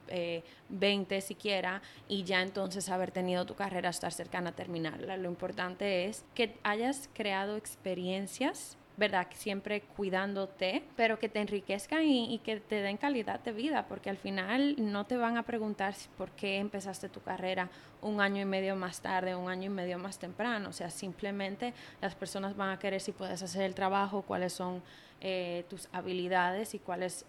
20 0.69 1.17
eh, 1.17 1.21
siquiera, 1.21 1.82
y 2.08 2.24
ya 2.24 2.41
entonces 2.41 2.89
haber 2.89 3.12
tenido 3.12 3.45
tu 3.45 3.56
carrera, 3.56 3.89
estar 3.89 4.12
cercana 4.12 4.50
a 4.50 4.54
terminarla. 4.54 5.17
Lo 5.17 5.30
importante 5.30 6.06
es 6.06 6.26
que 6.36 6.58
hayas 6.63 7.10
creado 7.13 7.56
experiencias 7.56 8.78
¿verdad? 9.01 9.25
Siempre 9.33 9.81
cuidándote, 9.81 10.83
pero 10.95 11.17
que 11.17 11.27
te 11.27 11.39
enriquezcan 11.39 12.03
y, 12.03 12.37
que 12.43 12.59
te 12.59 12.83
den 12.83 12.97
calidad 12.97 13.39
de 13.39 13.51
vida, 13.51 13.87
porque 13.87 14.11
al 14.11 14.17
final 14.17 14.75
no 14.77 15.07
te 15.07 15.17
van 15.17 15.37
a 15.37 15.43
preguntar 15.43 15.95
por 16.19 16.29
qué 16.29 16.59
empezaste 16.59 17.09
tu 17.09 17.19
carrera 17.19 17.67
un 18.03 18.21
año 18.21 18.43
y 18.43 18.45
medio 18.45 18.75
más 18.75 19.01
tarde, 19.01 19.33
un 19.33 19.49
año 19.49 19.71
y 19.71 19.73
medio 19.73 19.97
más 19.97 20.19
temprano. 20.19 20.69
O 20.69 20.71
sea, 20.71 20.91
simplemente 20.91 21.73
las 21.99 22.13
personas 22.13 22.55
van 22.55 22.69
a 22.69 22.77
querer 22.77 23.01
si 23.01 23.11
puedes 23.11 23.41
hacer 23.41 23.63
el 23.63 23.73
trabajo, 23.73 24.21
cuáles 24.21 24.53
son 24.53 24.83
eh, 25.19 25.65
tus 25.67 25.89
habilidades 25.93 26.75
y 26.75 26.79
cuál 26.79 27.01
es, 27.01 27.25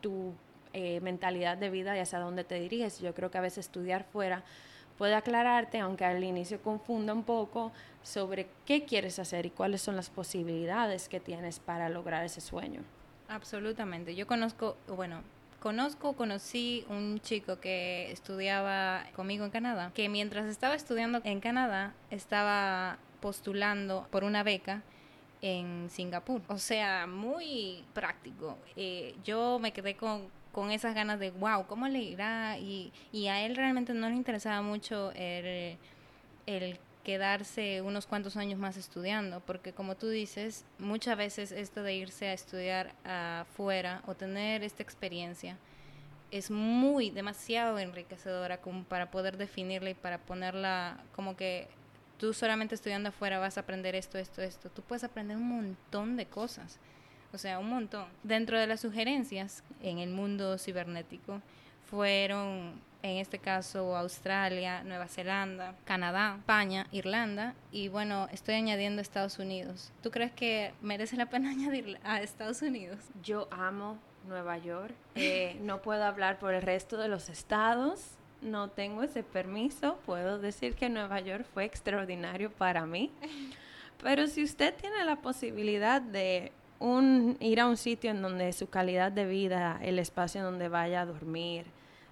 tu 0.00 0.34
eh, 0.72 0.98
mentalidad 1.00 1.56
de 1.56 1.70
vida 1.70 1.96
y 1.96 2.00
hacia 2.00 2.18
dónde 2.18 2.42
te 2.42 2.58
diriges. 2.58 2.98
Yo 2.98 3.14
creo 3.14 3.30
que 3.30 3.38
a 3.38 3.40
veces 3.40 3.66
estudiar 3.66 4.02
fuera 4.02 4.42
puede 4.98 5.14
aclararte, 5.14 5.78
aunque 5.80 6.04
al 6.04 6.22
inicio 6.22 6.60
confunda 6.62 7.12
un 7.12 7.24
poco, 7.24 7.72
sobre 8.02 8.48
qué 8.66 8.84
quieres 8.84 9.18
hacer 9.18 9.46
y 9.46 9.50
cuáles 9.50 9.82
son 9.82 9.96
las 9.96 10.10
posibilidades 10.10 11.08
que 11.08 11.20
tienes 11.20 11.58
para 11.58 11.88
lograr 11.88 12.24
ese 12.24 12.40
sueño. 12.40 12.82
Absolutamente. 13.28 14.14
Yo 14.14 14.26
conozco, 14.26 14.76
bueno, 14.88 15.22
conozco, 15.60 16.12
conocí 16.12 16.84
un 16.90 17.20
chico 17.20 17.58
que 17.58 18.12
estudiaba 18.12 19.04
conmigo 19.16 19.44
en 19.44 19.50
Canadá, 19.50 19.90
que 19.94 20.08
mientras 20.08 20.46
estaba 20.46 20.74
estudiando 20.74 21.20
en 21.24 21.40
Canadá, 21.40 21.94
estaba 22.10 22.98
postulando 23.20 24.06
por 24.10 24.24
una 24.24 24.42
beca 24.42 24.82
en 25.40 25.88
Singapur. 25.90 26.42
O 26.48 26.58
sea, 26.58 27.06
muy 27.06 27.84
práctico. 27.94 28.58
Eh, 28.76 29.14
yo 29.24 29.58
me 29.58 29.72
quedé 29.72 29.96
con 29.96 30.28
con 30.54 30.70
esas 30.70 30.94
ganas 30.94 31.18
de, 31.18 31.30
wow, 31.32 31.66
¿cómo 31.66 31.88
le 31.88 31.98
irá? 31.98 32.56
Y, 32.58 32.92
y 33.12 33.26
a 33.26 33.44
él 33.44 33.56
realmente 33.56 33.92
no 33.92 34.08
le 34.08 34.14
interesaba 34.14 34.62
mucho 34.62 35.12
el, 35.12 35.76
el 36.46 36.78
quedarse 37.04 37.82
unos 37.82 38.06
cuantos 38.06 38.36
años 38.38 38.58
más 38.58 38.78
estudiando, 38.78 39.40
porque 39.40 39.72
como 39.72 39.96
tú 39.96 40.08
dices, 40.08 40.64
muchas 40.78 41.18
veces 41.18 41.52
esto 41.52 41.82
de 41.82 41.94
irse 41.94 42.28
a 42.28 42.32
estudiar 42.32 42.94
afuera 43.04 44.02
o 44.06 44.14
tener 44.14 44.62
esta 44.62 44.82
experiencia 44.82 45.58
es 46.30 46.50
muy, 46.50 47.10
demasiado 47.10 47.78
enriquecedora 47.78 48.60
como 48.60 48.84
para 48.84 49.10
poder 49.10 49.36
definirla 49.36 49.90
y 49.90 49.94
para 49.94 50.18
ponerla 50.18 50.98
como 51.14 51.36
que 51.36 51.68
tú 52.18 52.32
solamente 52.32 52.74
estudiando 52.74 53.10
afuera 53.10 53.38
vas 53.38 53.56
a 53.56 53.60
aprender 53.60 53.94
esto, 53.94 54.18
esto, 54.18 54.42
esto. 54.42 54.70
Tú 54.70 54.82
puedes 54.82 55.04
aprender 55.04 55.36
un 55.36 55.48
montón 55.48 56.16
de 56.16 56.26
cosas, 56.26 56.78
o 57.34 57.38
sea, 57.38 57.58
un 57.58 57.68
montón. 57.68 58.06
Dentro 58.22 58.58
de 58.58 58.66
las 58.66 58.80
sugerencias 58.80 59.62
en 59.82 59.98
el 59.98 60.10
mundo 60.10 60.56
cibernético 60.56 61.42
fueron 61.90 62.80
en 63.02 63.18
este 63.18 63.38
caso 63.38 63.96
Australia, 63.96 64.82
Nueva 64.82 65.08
Zelanda, 65.08 65.74
Canadá, 65.84 66.36
España, 66.38 66.86
Irlanda 66.90 67.54
y 67.70 67.88
bueno, 67.88 68.28
estoy 68.32 68.54
añadiendo 68.54 69.02
Estados 69.02 69.38
Unidos. 69.38 69.92
¿Tú 70.02 70.10
crees 70.10 70.32
que 70.32 70.72
merece 70.80 71.16
la 71.16 71.26
pena 71.26 71.50
añadir 71.50 71.98
a 72.02 72.22
Estados 72.22 72.62
Unidos? 72.62 72.98
Yo 73.22 73.46
amo 73.50 73.98
Nueva 74.26 74.56
York. 74.56 74.94
Eh, 75.16 75.58
no 75.62 75.82
puedo 75.82 76.04
hablar 76.04 76.38
por 76.38 76.54
el 76.54 76.62
resto 76.62 76.96
de 76.96 77.08
los 77.08 77.28
estados. 77.28 78.12
No 78.40 78.70
tengo 78.70 79.02
ese 79.02 79.22
permiso. 79.22 79.98
Puedo 80.06 80.38
decir 80.38 80.74
que 80.74 80.88
Nueva 80.88 81.20
York 81.20 81.44
fue 81.52 81.64
extraordinario 81.64 82.50
para 82.50 82.86
mí. 82.86 83.10
Pero 84.02 84.26
si 84.26 84.42
usted 84.42 84.74
tiene 84.74 85.04
la 85.04 85.16
posibilidad 85.16 86.00
de 86.00 86.52
un, 86.84 87.36
ir 87.40 87.60
a 87.60 87.66
un 87.66 87.76
sitio 87.76 88.10
en 88.10 88.22
donde 88.22 88.52
su 88.52 88.68
calidad 88.68 89.10
de 89.10 89.24
vida, 89.24 89.78
el 89.82 89.98
espacio 89.98 90.40
en 90.40 90.46
donde 90.46 90.68
vaya 90.68 91.00
a 91.00 91.06
dormir, 91.06 91.64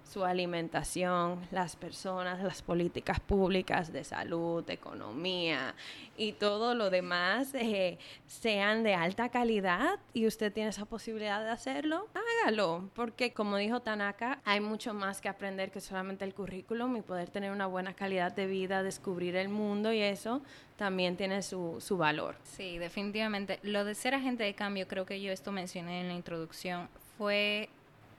su 0.03 0.23
alimentación, 0.25 1.39
las 1.51 1.75
personas, 1.75 2.41
las 2.43 2.61
políticas 2.61 3.19
públicas 3.19 3.91
de 3.91 4.03
salud, 4.03 4.67
economía 4.69 5.75
y 6.17 6.33
todo 6.33 6.75
lo 6.75 6.89
demás 6.89 7.53
eh, 7.55 7.97
sean 8.27 8.83
de 8.83 8.93
alta 8.93 9.29
calidad 9.29 9.99
y 10.13 10.27
usted 10.27 10.53
tiene 10.53 10.69
esa 10.69 10.85
posibilidad 10.85 11.43
de 11.43 11.49
hacerlo, 11.49 12.07
hágalo, 12.13 12.89
porque 12.93 13.33
como 13.33 13.57
dijo 13.57 13.79
Tanaka, 13.81 14.39
hay 14.45 14.59
mucho 14.59 14.93
más 14.93 15.21
que 15.21 15.29
aprender 15.29 15.71
que 15.71 15.81
solamente 15.81 16.25
el 16.25 16.33
currículum 16.33 16.97
y 16.97 17.01
poder 17.01 17.29
tener 17.29 17.51
una 17.51 17.65
buena 17.65 17.93
calidad 17.93 18.31
de 18.31 18.45
vida, 18.45 18.83
descubrir 18.83 19.35
el 19.35 19.49
mundo 19.49 19.91
y 19.91 20.01
eso 20.01 20.41
también 20.77 21.15
tiene 21.17 21.41
su, 21.41 21.77
su 21.79 21.97
valor. 21.97 22.35
Sí, 22.43 22.77
definitivamente. 22.77 23.59
Lo 23.63 23.85
de 23.85 23.95
ser 23.95 24.15
agente 24.15 24.43
de 24.43 24.53
cambio, 24.53 24.87
creo 24.87 25.05
que 25.05 25.21
yo 25.21 25.31
esto 25.31 25.51
mencioné 25.51 26.01
en 26.01 26.07
la 26.07 26.13
introducción, 26.13 26.89
fue 27.17 27.69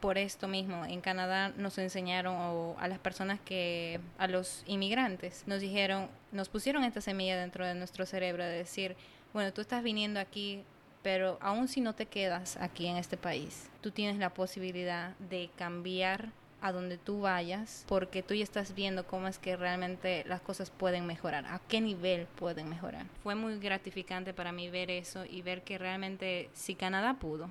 por 0.04 0.18
esto 0.18 0.48
mismo. 0.48 0.84
En 0.84 1.00
Canadá 1.00 1.50
nos 1.56 1.78
enseñaron 1.78 2.36
o 2.36 2.76
a 2.78 2.88
las 2.88 2.98
personas 2.98 3.40
que, 3.40 4.00
a 4.18 4.26
los 4.28 4.62
inmigrantes, 4.66 5.44
nos 5.46 5.62
dijeron, 5.62 6.10
nos 6.30 6.50
pusieron 6.50 6.84
esta 6.84 7.00
semilla 7.00 7.38
dentro 7.38 7.66
de 7.66 7.74
nuestro 7.74 8.04
cerebro 8.04 8.44
de 8.44 8.50
decir, 8.50 8.96
bueno, 9.32 9.50
tú 9.54 9.62
estás 9.62 9.82
viniendo 9.82 10.20
aquí, 10.20 10.62
pero 11.02 11.38
aún 11.40 11.68
si 11.68 11.80
no 11.80 11.94
te 11.94 12.04
quedas 12.04 12.58
aquí 12.58 12.86
en 12.86 12.98
este 12.98 13.16
país, 13.16 13.70
tú 13.80 13.92
tienes 13.92 14.18
la 14.18 14.28
posibilidad 14.28 15.16
de 15.30 15.48
cambiar 15.56 16.28
a 16.60 16.70
donde 16.70 16.98
tú 16.98 17.22
vayas, 17.22 17.86
porque 17.88 18.22
tú 18.22 18.34
ya 18.34 18.44
estás 18.44 18.74
viendo 18.74 19.06
cómo 19.06 19.26
es 19.26 19.38
que 19.38 19.56
realmente 19.56 20.22
las 20.26 20.42
cosas 20.42 20.68
pueden 20.68 21.06
mejorar, 21.06 21.46
a 21.46 21.60
qué 21.66 21.80
nivel 21.80 22.26
pueden 22.36 22.68
mejorar. 22.68 23.06
Fue 23.22 23.36
muy 23.36 23.58
gratificante 23.58 24.34
para 24.34 24.52
mí 24.52 24.68
ver 24.68 24.90
eso 24.90 25.24
y 25.24 25.40
ver 25.40 25.62
que 25.62 25.78
realmente 25.78 26.50
si 26.52 26.74
Canadá 26.74 27.14
pudo, 27.14 27.48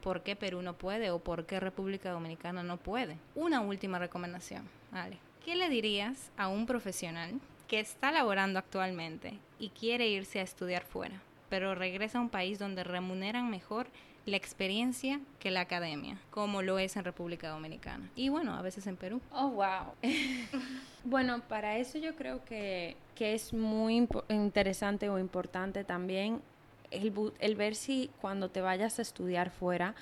por 0.00 0.22
qué 0.22 0.36
Perú 0.36 0.62
no 0.62 0.74
puede 0.74 1.10
o 1.10 1.18
por 1.18 1.46
qué 1.46 1.60
República 1.60 2.10
Dominicana 2.10 2.62
no 2.62 2.76
puede. 2.76 3.16
Una 3.34 3.60
última 3.60 3.98
recomendación, 3.98 4.68
vale. 4.90 5.18
¿Qué 5.44 5.56
le 5.56 5.68
dirías 5.68 6.30
a 6.36 6.48
un 6.48 6.66
profesional 6.66 7.40
que 7.70 7.78
está 7.78 8.10
laborando 8.10 8.58
actualmente 8.58 9.38
y 9.60 9.68
quiere 9.68 10.08
irse 10.08 10.40
a 10.40 10.42
estudiar 10.42 10.82
fuera, 10.82 11.22
pero 11.48 11.76
regresa 11.76 12.18
a 12.18 12.20
un 12.20 12.28
país 12.28 12.58
donde 12.58 12.82
remuneran 12.82 13.48
mejor 13.48 13.86
la 14.26 14.36
experiencia 14.36 15.20
que 15.38 15.52
la 15.52 15.60
academia, 15.60 16.18
como 16.30 16.62
lo 16.62 16.80
es 16.80 16.96
en 16.96 17.04
República 17.04 17.48
Dominicana 17.48 18.10
y 18.16 18.28
bueno, 18.28 18.54
a 18.54 18.62
veces 18.62 18.88
en 18.88 18.96
Perú. 18.96 19.20
Oh, 19.32 19.50
wow. 19.50 19.94
bueno, 21.04 21.42
para 21.48 21.78
eso 21.78 21.96
yo 21.98 22.16
creo 22.16 22.44
que, 22.44 22.96
que 23.14 23.34
es 23.34 23.52
muy 23.52 24.08
interesante 24.28 25.08
o 25.08 25.20
importante 25.20 25.84
también 25.84 26.42
el, 26.90 27.54
ver 27.56 27.74
si 27.74 28.10
cuando 28.20 28.50
te 28.50 28.60
vayas 28.60 28.98
a 28.98 29.02
estudiar 29.02 29.50
fuera 29.50 29.94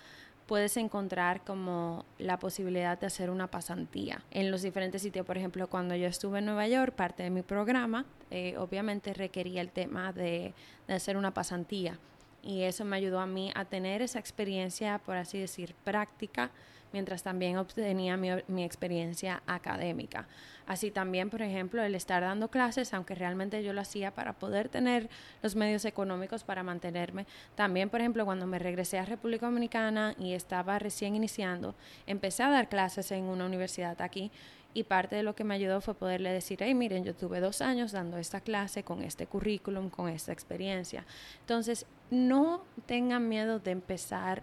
puedes 0.47 0.79
encontrar 0.79 1.45
como 1.45 2.07
la 2.17 2.39
posibilidad 2.39 2.99
de 2.99 3.07
hacer 3.07 3.29
una 3.29 3.49
pasantía 3.49 4.23
en 4.31 4.51
los 4.51 4.63
diferentes 4.63 5.03
sitios. 5.03 5.27
Por 5.27 5.37
ejemplo, 5.37 5.69
cuando 5.69 5.95
yo 5.95 6.07
estuve 6.07 6.39
en 6.39 6.47
Nueva 6.47 6.67
York, 6.67 6.95
parte 6.95 7.23
de 7.23 7.29
mi 7.29 7.43
programa, 7.43 8.07
eh, 8.31 8.57
obviamente 8.57 9.13
requería 9.13 9.61
el 9.61 9.71
tema 9.71 10.13
de, 10.13 10.55
de, 10.87 10.95
hacer 10.95 11.19
una 11.19 11.35
pasantía. 11.35 11.99
Y 12.43 12.63
eso 12.63 12.87
me 12.87 12.97
ayudó 12.97 13.21
a 13.21 13.27
mí 13.27 13.53
a 13.55 13.67
tener 13.67 14.01
esa 14.01 14.19
experiencia, 14.19 14.99
por 15.05 15.17
así 15.17 15.39
decir, 15.39 15.75
práctica 15.85 16.51
mientras 16.93 17.23
también 17.23 17.57
obtenía 17.57 18.17
mi, 18.17 18.65
experiencia 18.65 19.43
académica. 19.47 20.27
Así 20.67 20.91
también, 20.91 21.31
por 21.31 21.41
ejemplo, 21.41 21.83
el 21.83 21.95
estar 21.95 22.23
dando 22.23 22.49
clases, 22.49 22.93
aunque 22.93 23.15
realmente 23.15 23.63
yo 23.63 23.73
lo 23.73 23.81
hacía 23.81 24.15
para 24.15 24.35
poder 24.35 24.69
tener 24.69 25.09
los 25.43 25.57
medios 25.57 25.85
económicos 25.85 26.45
para 26.45 26.63
mantenerme. 26.63 27.27
También, 27.55 27.89
por 27.89 28.01
ejemplo, 28.01 28.25
cuando 28.25 28.47
me 28.47 28.59
regresé 28.59 28.99
a 28.99 29.05
República 29.05 29.47
Dominicana 29.47 30.15
y 30.19 30.35
estaba 30.35 30.79
recién 30.79 31.15
iniciando, 31.15 31.75
empecé 32.07 32.43
a 32.43 32.51
dar 32.51 32.69
clases 32.69 33.11
en 33.13 33.25
una 33.25 33.47
universidad 33.47 34.01
aquí 34.03 34.31
y 34.75 34.85
parte 34.85 35.17
de 35.17 35.23
lo 35.23 35.35
que 35.35 35.45
me 35.45 35.55
ayudó 35.55 35.81
fue 35.81 35.95
poderle 35.95 36.31
decir, 36.31 36.59
hey, 36.61 36.75
miren, 36.75 37.05
yo 37.05 37.15
tuve 37.15 37.41
dos 37.41 37.63
años 37.63 37.93
dando 37.93 38.19
esta 38.19 38.41
clase 38.41 38.85
con 38.85 39.03
este 39.03 39.27
currículum, 39.27 39.91
con 39.91 40.09
esta 40.09 40.33
experiencia. 40.33 41.05
Entonces, 41.41 41.87
no 42.11 42.65
tengan 42.87 43.29
miedo 43.29 43.59
de 43.59 43.73
empezar 43.73 44.43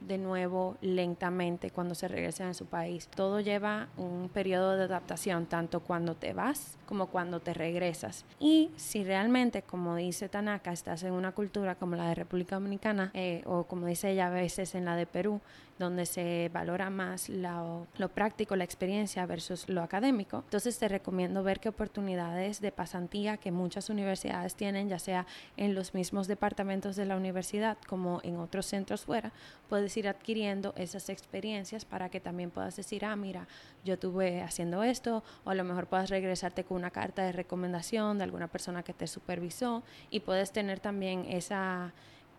de 0.00 0.18
nuevo 0.18 0.76
lentamente 0.80 1.70
cuando 1.70 1.94
se 1.94 2.08
regresen 2.08 2.48
a 2.48 2.54
su 2.54 2.66
país. 2.66 3.08
Todo 3.08 3.40
lleva 3.40 3.88
un 3.96 4.28
periodo 4.28 4.76
de 4.76 4.84
adaptación, 4.84 5.46
tanto 5.46 5.80
cuando 5.80 6.14
te 6.14 6.32
vas 6.32 6.76
como 6.86 7.06
cuando 7.06 7.40
te 7.40 7.54
regresas. 7.54 8.24
Y 8.38 8.70
si 8.76 9.04
realmente, 9.04 9.62
como 9.62 9.96
dice 9.96 10.28
Tanaka, 10.28 10.72
estás 10.72 11.02
en 11.02 11.12
una 11.12 11.32
cultura 11.32 11.74
como 11.74 11.96
la 11.96 12.08
de 12.08 12.14
República 12.14 12.56
Dominicana, 12.56 13.10
eh, 13.14 13.42
o 13.46 13.64
como 13.64 13.86
dice 13.86 14.10
ella 14.10 14.28
a 14.28 14.30
veces 14.30 14.74
en 14.74 14.84
la 14.84 14.96
de 14.96 15.06
Perú, 15.06 15.40
donde 15.78 16.06
se 16.06 16.50
valora 16.52 16.90
más 16.90 17.28
lo, 17.28 17.86
práctico, 18.14 18.56
la 18.56 18.64
experiencia 18.64 19.26
versus 19.26 19.68
lo 19.68 19.82
académico. 19.82 20.42
Entonces 20.44 20.78
te 20.78 20.88
recomiendo 20.88 21.42
ver 21.42 21.60
qué 21.60 21.68
oportunidades 21.68 22.60
de 22.60 22.72
pasantía 22.72 23.36
que 23.36 23.52
muchas 23.52 23.90
universidades 23.90 24.54
tienen, 24.54 24.88
ya 24.88 24.98
sea 24.98 25.26
en 25.56 25.74
los 25.74 25.94
mismos 25.94 26.28
departamentos 26.28 26.96
de 26.96 27.04
la 27.04 27.16
universidad 27.16 27.76
como 27.86 28.20
en 28.22 28.36
otros 28.36 28.66
centros 28.66 29.04
fuera, 29.04 29.32
puedes 29.68 29.96
ir 29.96 30.08
adquiriendo 30.08 30.72
esas 30.76 31.08
experiencias 31.08 31.84
para 31.84 32.08
que 32.08 32.20
también 32.20 32.50
puedas 32.50 32.76
decir, 32.76 33.04
ah, 33.04 33.16
mira, 33.16 33.46
yo 33.84 33.94
estuve 33.94 34.42
haciendo 34.42 34.82
esto, 34.82 35.22
o 35.44 35.50
a 35.50 35.54
lo 35.54 35.64
mejor 35.64 35.86
puedas 35.86 36.10
regresarte 36.10 36.64
con 36.64 36.78
una 36.78 36.90
carta 36.90 37.22
de 37.22 37.32
recomendación 37.32 38.18
de 38.18 38.24
alguna 38.24 38.48
persona 38.48 38.82
que 38.82 38.92
te 38.92 39.06
supervisó 39.06 39.82
y 40.10 40.20
puedes 40.20 40.52
tener 40.52 40.80
también 40.80 41.26
esa 41.28 41.92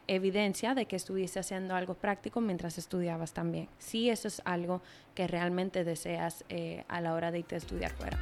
evidencia 0.07 0.73
de 0.73 0.85
que 0.85 0.95
estuviese 0.95 1.39
haciendo 1.39 1.75
algo 1.75 1.93
práctico 1.93 2.41
mientras 2.41 2.77
estudiabas 2.77 3.33
también. 3.33 3.67
Si 3.77 4.09
eso 4.09 4.27
es 4.27 4.41
algo 4.45 4.81
que 5.15 5.27
realmente 5.27 5.83
deseas 5.83 6.43
eh, 6.49 6.83
a 6.87 7.01
la 7.01 7.13
hora 7.13 7.31
de 7.31 7.39
irte 7.39 7.55
a 7.55 7.57
estudiar 7.57 7.91
fuera. 7.91 8.17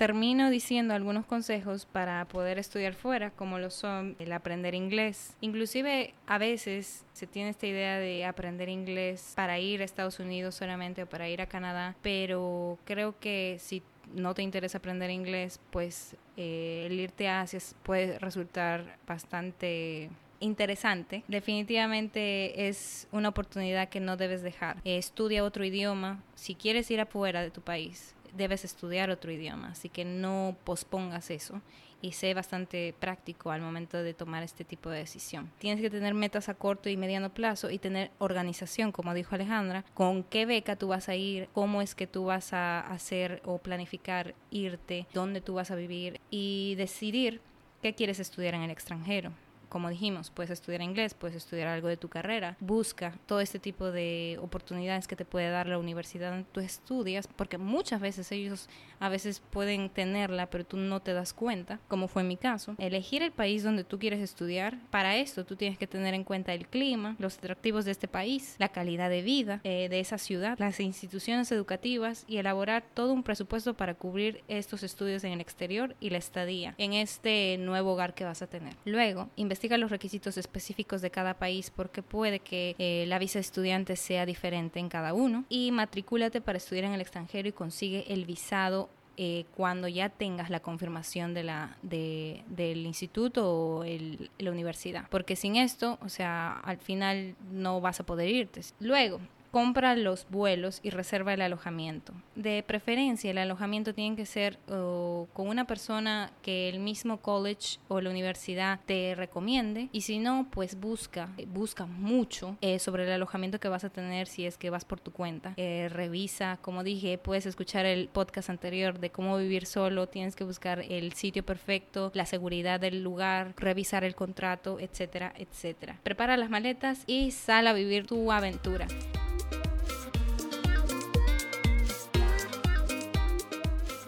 termino 0.00 0.48
diciendo 0.48 0.94
algunos 0.94 1.26
consejos 1.26 1.84
para 1.84 2.24
poder 2.24 2.58
estudiar 2.58 2.94
fuera, 2.94 3.32
como 3.32 3.58
lo 3.58 3.68
son 3.68 4.16
el 4.18 4.32
aprender 4.32 4.74
inglés. 4.74 5.36
Inclusive 5.42 6.14
a 6.26 6.38
veces 6.38 7.04
se 7.12 7.26
tiene 7.26 7.50
esta 7.50 7.66
idea 7.66 7.98
de 7.98 8.24
aprender 8.24 8.70
inglés 8.70 9.34
para 9.36 9.58
ir 9.58 9.82
a 9.82 9.84
Estados 9.84 10.18
Unidos 10.18 10.54
solamente 10.54 11.02
o 11.02 11.06
para 11.06 11.28
ir 11.28 11.42
a 11.42 11.46
Canadá, 11.48 11.96
pero 12.00 12.78
creo 12.86 13.18
que 13.20 13.58
si 13.60 13.82
no 14.14 14.34
te 14.34 14.42
interesa 14.42 14.78
aprender 14.78 15.10
inglés, 15.10 15.60
pues 15.70 16.16
eh, 16.36 16.84
el 16.86 16.98
irte 16.98 17.28
a 17.28 17.42
Asia 17.42 17.60
puede 17.82 18.18
resultar 18.18 18.98
bastante 19.06 20.10
interesante. 20.40 21.22
Definitivamente 21.28 22.68
es 22.68 23.06
una 23.12 23.28
oportunidad 23.28 23.88
que 23.88 24.00
no 24.00 24.16
debes 24.16 24.42
dejar. 24.42 24.78
estudia 24.84 25.44
otro 25.44 25.64
idioma. 25.64 26.22
Si 26.34 26.54
quieres 26.54 26.90
ir 26.90 27.00
afuera 27.00 27.42
de 27.42 27.50
tu 27.50 27.60
país, 27.60 28.14
debes 28.36 28.64
estudiar 28.64 29.10
otro 29.10 29.30
idioma. 29.30 29.68
Así 29.68 29.88
que 29.88 30.04
no 30.04 30.56
pospongas 30.64 31.30
eso 31.30 31.60
y 32.02 32.12
sé 32.12 32.34
bastante 32.34 32.94
práctico 32.98 33.50
al 33.50 33.60
momento 33.60 34.02
de 34.02 34.14
tomar 34.14 34.42
este 34.42 34.64
tipo 34.64 34.90
de 34.90 34.98
decisión. 34.98 35.50
Tienes 35.58 35.80
que 35.80 35.90
tener 35.90 36.14
metas 36.14 36.48
a 36.48 36.54
corto 36.54 36.88
y 36.88 36.96
mediano 36.96 37.30
plazo 37.30 37.70
y 37.70 37.78
tener 37.78 38.10
organización, 38.18 38.92
como 38.92 39.14
dijo 39.14 39.34
Alejandra, 39.34 39.84
con 39.94 40.22
qué 40.24 40.46
beca 40.46 40.76
tú 40.76 40.88
vas 40.88 41.08
a 41.08 41.14
ir, 41.14 41.48
cómo 41.52 41.82
es 41.82 41.94
que 41.94 42.06
tú 42.06 42.24
vas 42.26 42.52
a 42.52 42.80
hacer 42.80 43.42
o 43.44 43.58
planificar 43.58 44.34
irte, 44.50 45.06
dónde 45.12 45.40
tú 45.40 45.54
vas 45.54 45.70
a 45.70 45.76
vivir 45.76 46.20
y 46.30 46.74
decidir 46.76 47.40
qué 47.82 47.94
quieres 47.94 48.20
estudiar 48.20 48.54
en 48.54 48.62
el 48.62 48.70
extranjero 48.70 49.32
como 49.70 49.88
dijimos, 49.88 50.30
puedes 50.30 50.50
estudiar 50.50 50.82
inglés, 50.82 51.14
puedes 51.14 51.36
estudiar 51.36 51.68
algo 51.68 51.88
de 51.88 51.96
tu 51.96 52.08
carrera. 52.08 52.56
Busca 52.60 53.14
todo 53.26 53.40
este 53.40 53.58
tipo 53.58 53.90
de 53.90 54.38
oportunidades 54.42 55.06
que 55.06 55.16
te 55.16 55.24
puede 55.24 55.48
dar 55.48 55.66
la 55.68 55.78
universidad 55.78 56.30
donde 56.30 56.48
tú 56.52 56.60
estudias, 56.60 57.26
porque 57.28 57.56
muchas 57.56 58.00
veces 58.00 58.30
ellos 58.32 58.68
a 58.98 59.08
veces 59.08 59.40
pueden 59.50 59.88
tenerla, 59.88 60.50
pero 60.50 60.64
tú 60.64 60.76
no 60.76 61.00
te 61.00 61.14
das 61.14 61.32
cuenta, 61.32 61.80
como 61.88 62.08
fue 62.08 62.24
mi 62.24 62.36
caso. 62.36 62.74
Elegir 62.78 63.22
el 63.22 63.32
país 63.32 63.62
donde 63.62 63.84
tú 63.84 63.98
quieres 63.98 64.20
estudiar, 64.20 64.76
para 64.90 65.16
esto 65.16 65.46
tú 65.46 65.56
tienes 65.56 65.78
que 65.78 65.86
tener 65.86 66.14
en 66.14 66.24
cuenta 66.24 66.52
el 66.52 66.66
clima, 66.66 67.16
los 67.18 67.38
atractivos 67.38 67.84
de 67.84 67.92
este 67.92 68.08
país, 68.08 68.56
la 68.58 68.68
calidad 68.68 69.08
de 69.08 69.22
vida 69.22 69.60
eh, 69.64 69.88
de 69.88 70.00
esa 70.00 70.18
ciudad, 70.18 70.58
las 70.58 70.80
instituciones 70.80 71.50
educativas 71.52 72.24
y 72.26 72.38
elaborar 72.38 72.84
todo 72.92 73.12
un 73.12 73.22
presupuesto 73.22 73.74
para 73.74 73.94
cubrir 73.94 74.42
estos 74.48 74.82
estudios 74.82 75.24
en 75.24 75.32
el 75.32 75.40
exterior 75.40 75.94
y 76.00 76.10
la 76.10 76.18
estadía 76.18 76.74
en 76.76 76.92
este 76.92 77.56
nuevo 77.58 77.92
hogar 77.92 78.14
que 78.14 78.24
vas 78.24 78.42
a 78.42 78.48
tener. 78.48 78.74
Luego, 78.84 79.30
investiga 79.60 79.76
los 79.76 79.90
requisitos 79.90 80.38
específicos 80.38 81.02
de 81.02 81.10
cada 81.10 81.34
país 81.34 81.70
porque 81.70 82.02
puede 82.02 82.38
que 82.38 82.74
eh, 82.78 83.04
la 83.06 83.18
visa 83.18 83.34
de 83.34 83.42
estudiante 83.42 83.94
sea 83.94 84.24
diferente 84.24 84.80
en 84.80 84.88
cada 84.88 85.12
uno 85.12 85.44
y 85.50 85.70
matricúlate 85.70 86.40
para 86.40 86.56
estudiar 86.56 86.86
en 86.86 86.94
el 86.94 87.02
extranjero 87.02 87.46
y 87.46 87.52
consigue 87.52 88.06
el 88.08 88.24
visado 88.24 88.88
eh, 89.18 89.44
cuando 89.54 89.86
ya 89.86 90.08
tengas 90.08 90.48
la 90.48 90.60
confirmación 90.60 91.34
de 91.34 91.42
la, 91.42 91.76
de, 91.82 92.42
del 92.48 92.86
instituto 92.86 93.52
o 93.52 93.84
el, 93.84 94.30
la 94.38 94.50
universidad. 94.50 95.04
Porque 95.10 95.36
sin 95.36 95.56
esto, 95.56 95.98
o 96.00 96.08
sea, 96.08 96.52
al 96.60 96.78
final 96.78 97.34
no 97.52 97.82
vas 97.82 98.00
a 98.00 98.06
poder 98.06 98.30
irte. 98.30 98.62
Luego, 98.78 99.20
compra 99.50 99.96
los 99.96 100.26
vuelos 100.30 100.80
y 100.82 100.90
reserva 100.90 101.34
el 101.34 101.42
alojamiento. 101.42 102.12
De 102.34 102.62
preferencia, 102.66 103.30
el 103.30 103.38
alojamiento 103.38 103.94
tiene 103.94 104.16
que 104.16 104.26
ser 104.26 104.58
con 104.66 105.48
una 105.48 105.66
persona 105.66 106.32
que 106.42 106.68
el 106.68 106.80
mismo 106.80 107.18
college 107.18 107.78
o 107.88 108.00
la 108.00 108.10
universidad 108.10 108.80
te 108.86 109.14
recomiende 109.14 109.88
y 109.92 110.02
si 110.02 110.18
no, 110.18 110.46
pues 110.50 110.78
busca, 110.78 111.30
busca 111.48 111.86
mucho 111.86 112.56
eh, 112.60 112.78
sobre 112.78 113.04
el 113.04 113.12
alojamiento 113.12 113.60
que 113.60 113.68
vas 113.68 113.84
a 113.84 113.90
tener 113.90 114.26
si 114.26 114.46
es 114.46 114.56
que 114.56 114.70
vas 114.70 114.84
por 114.84 115.00
tu 115.00 115.12
cuenta. 115.12 115.54
Eh, 115.56 115.88
revisa, 115.90 116.58
como 116.62 116.84
dije, 116.84 117.18
puedes 117.18 117.46
escuchar 117.46 117.86
el 117.86 118.08
podcast 118.08 118.50
anterior 118.50 118.98
de 118.98 119.10
cómo 119.10 119.36
vivir 119.36 119.66
solo, 119.66 120.08
tienes 120.08 120.36
que 120.36 120.44
buscar 120.44 120.80
el 120.88 121.12
sitio 121.12 121.44
perfecto, 121.44 122.10
la 122.14 122.26
seguridad 122.26 122.80
del 122.80 123.02
lugar, 123.02 123.54
revisar 123.56 124.04
el 124.04 124.14
contrato, 124.14 124.78
etcétera, 124.80 125.32
etcétera. 125.36 125.98
Prepara 126.02 126.36
las 126.36 126.50
maletas 126.50 127.04
y 127.06 127.30
sal 127.30 127.66
a 127.66 127.72
vivir 127.72 128.06
tu 128.06 128.30
aventura. 128.32 128.86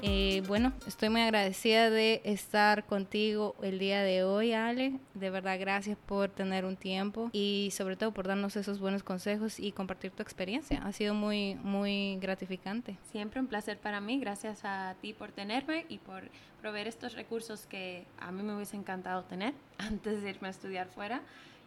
Eh, 0.04 0.42
bueno, 0.48 0.72
estoy 0.84 1.10
muy 1.10 1.20
agradecida 1.20 1.88
de 1.88 2.22
estar 2.24 2.86
contigo 2.86 3.54
el 3.62 3.78
día 3.78 4.02
de 4.02 4.24
hoy, 4.24 4.52
Ale. 4.52 4.98
De 5.14 5.30
verdad, 5.30 5.56
gracias 5.60 5.96
por 5.96 6.28
tener 6.28 6.64
un 6.64 6.76
tiempo 6.76 7.30
y 7.32 7.70
sobre 7.72 7.94
todo 7.94 8.10
por 8.10 8.26
darnos 8.26 8.56
esos 8.56 8.80
buenos 8.80 9.04
consejos 9.04 9.60
y 9.60 9.70
compartir 9.70 10.10
tu 10.10 10.20
experiencia. 10.20 10.82
Ha 10.84 10.92
sido 10.92 11.14
muy, 11.14 11.54
muy 11.54 12.16
gratificante. 12.16 12.98
Siempre 13.12 13.38
un 13.38 13.46
placer 13.46 13.78
para 13.78 14.00
mí. 14.00 14.18
Gracias 14.18 14.64
a 14.64 14.96
ti 15.00 15.12
por 15.12 15.30
tenerme 15.30 15.86
y 15.88 15.98
por 15.98 16.24
proveer 16.60 16.88
estos 16.88 17.14
recursos 17.14 17.66
que 17.66 18.04
a 18.18 18.32
mí 18.32 18.42
me 18.42 18.56
hubiese 18.56 18.76
encantado 18.76 19.22
tener 19.22 19.54
antes 19.78 20.20
de 20.20 20.30
irme 20.30 20.48
a 20.48 20.50
estudiar 20.50 20.88
fuera. 20.88 21.22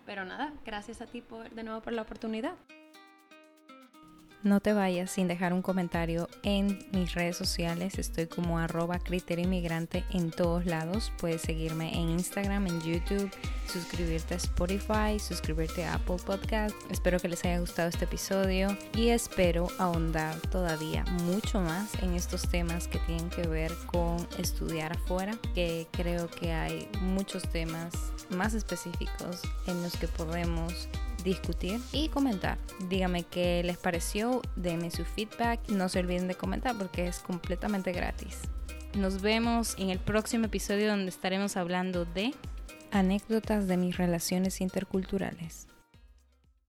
Pero 0.05 0.25
nada, 0.25 0.51
gracias 0.65 0.99
a 0.99 1.05
ti 1.05 1.21
por, 1.21 1.49
de 1.51 1.63
nuevo 1.63 1.79
por 1.79 1.93
la 1.93 2.01
oportunidad. 2.01 2.55
No 4.45 4.59
te 4.59 4.73
vayas 4.73 5.09
sin 5.09 5.27
dejar 5.27 5.53
un 5.53 5.63
comentario 5.63 6.29
en 6.43 6.77
mis 6.91 7.15
redes 7.15 7.35
sociales. 7.35 7.97
Estoy 7.97 8.27
como 8.27 8.59
arroba 8.59 8.99
criterio 8.99 9.45
inmigrante 9.45 10.05
en 10.11 10.29
todos 10.29 10.67
lados. 10.67 11.11
Puedes 11.17 11.41
seguirme 11.41 11.95
en 11.95 12.11
Instagram, 12.11 12.67
en 12.67 12.79
YouTube, 12.81 13.31
suscribirte 13.65 14.35
a 14.35 14.37
Spotify, 14.37 15.17
suscribirte 15.17 15.83
a 15.85 15.95
Apple 15.95 16.17
Podcast. 16.23 16.75
Espero 16.91 17.19
que 17.19 17.27
les 17.27 17.43
haya 17.43 17.59
gustado 17.59 17.89
este 17.89 18.05
episodio 18.05 18.77
y 18.93 19.07
espero 19.07 19.67
ahondar 19.79 20.39
todavía 20.51 21.03
mucho 21.23 21.59
más 21.59 21.95
en 22.03 22.13
estos 22.13 22.47
temas 22.47 22.87
que 22.87 22.99
tienen 22.99 23.31
que 23.31 23.47
ver 23.47 23.71
con 23.87 24.27
estudiar 24.37 24.93
afuera, 24.93 25.35
que 25.55 25.87
creo 25.89 26.29
que 26.29 26.53
hay 26.53 26.87
muchos 27.01 27.49
temas 27.49 27.95
más 28.29 28.53
específicos 28.53 29.41
en 29.65 29.81
los 29.81 29.97
que 29.97 30.07
podemos 30.07 30.87
discutir 31.25 31.81
y 31.91 32.07
comentar. 32.07 32.57
Dígame 32.87 33.23
qué 33.23 33.61
les 33.63 33.77
pareció, 33.77 34.41
denme 34.55 34.91
su 34.91 35.03
feedback. 35.03 35.59
No 35.67 35.89
se 35.89 35.99
olviden 35.99 36.29
de 36.29 36.35
comentar 36.35 36.77
porque 36.77 37.07
es 37.07 37.19
completamente 37.19 37.91
gratis. 37.91 38.39
Nos 38.95 39.21
vemos 39.21 39.75
en 39.77 39.89
el 39.89 39.99
próximo 39.99 40.45
episodio 40.45 40.87
donde 40.87 41.09
estaremos 41.09 41.57
hablando 41.57 42.05
de 42.05 42.33
anécdotas 42.91 43.67
de 43.67 43.75
mis 43.75 43.97
relaciones 43.97 44.61
interculturales. 44.61 45.67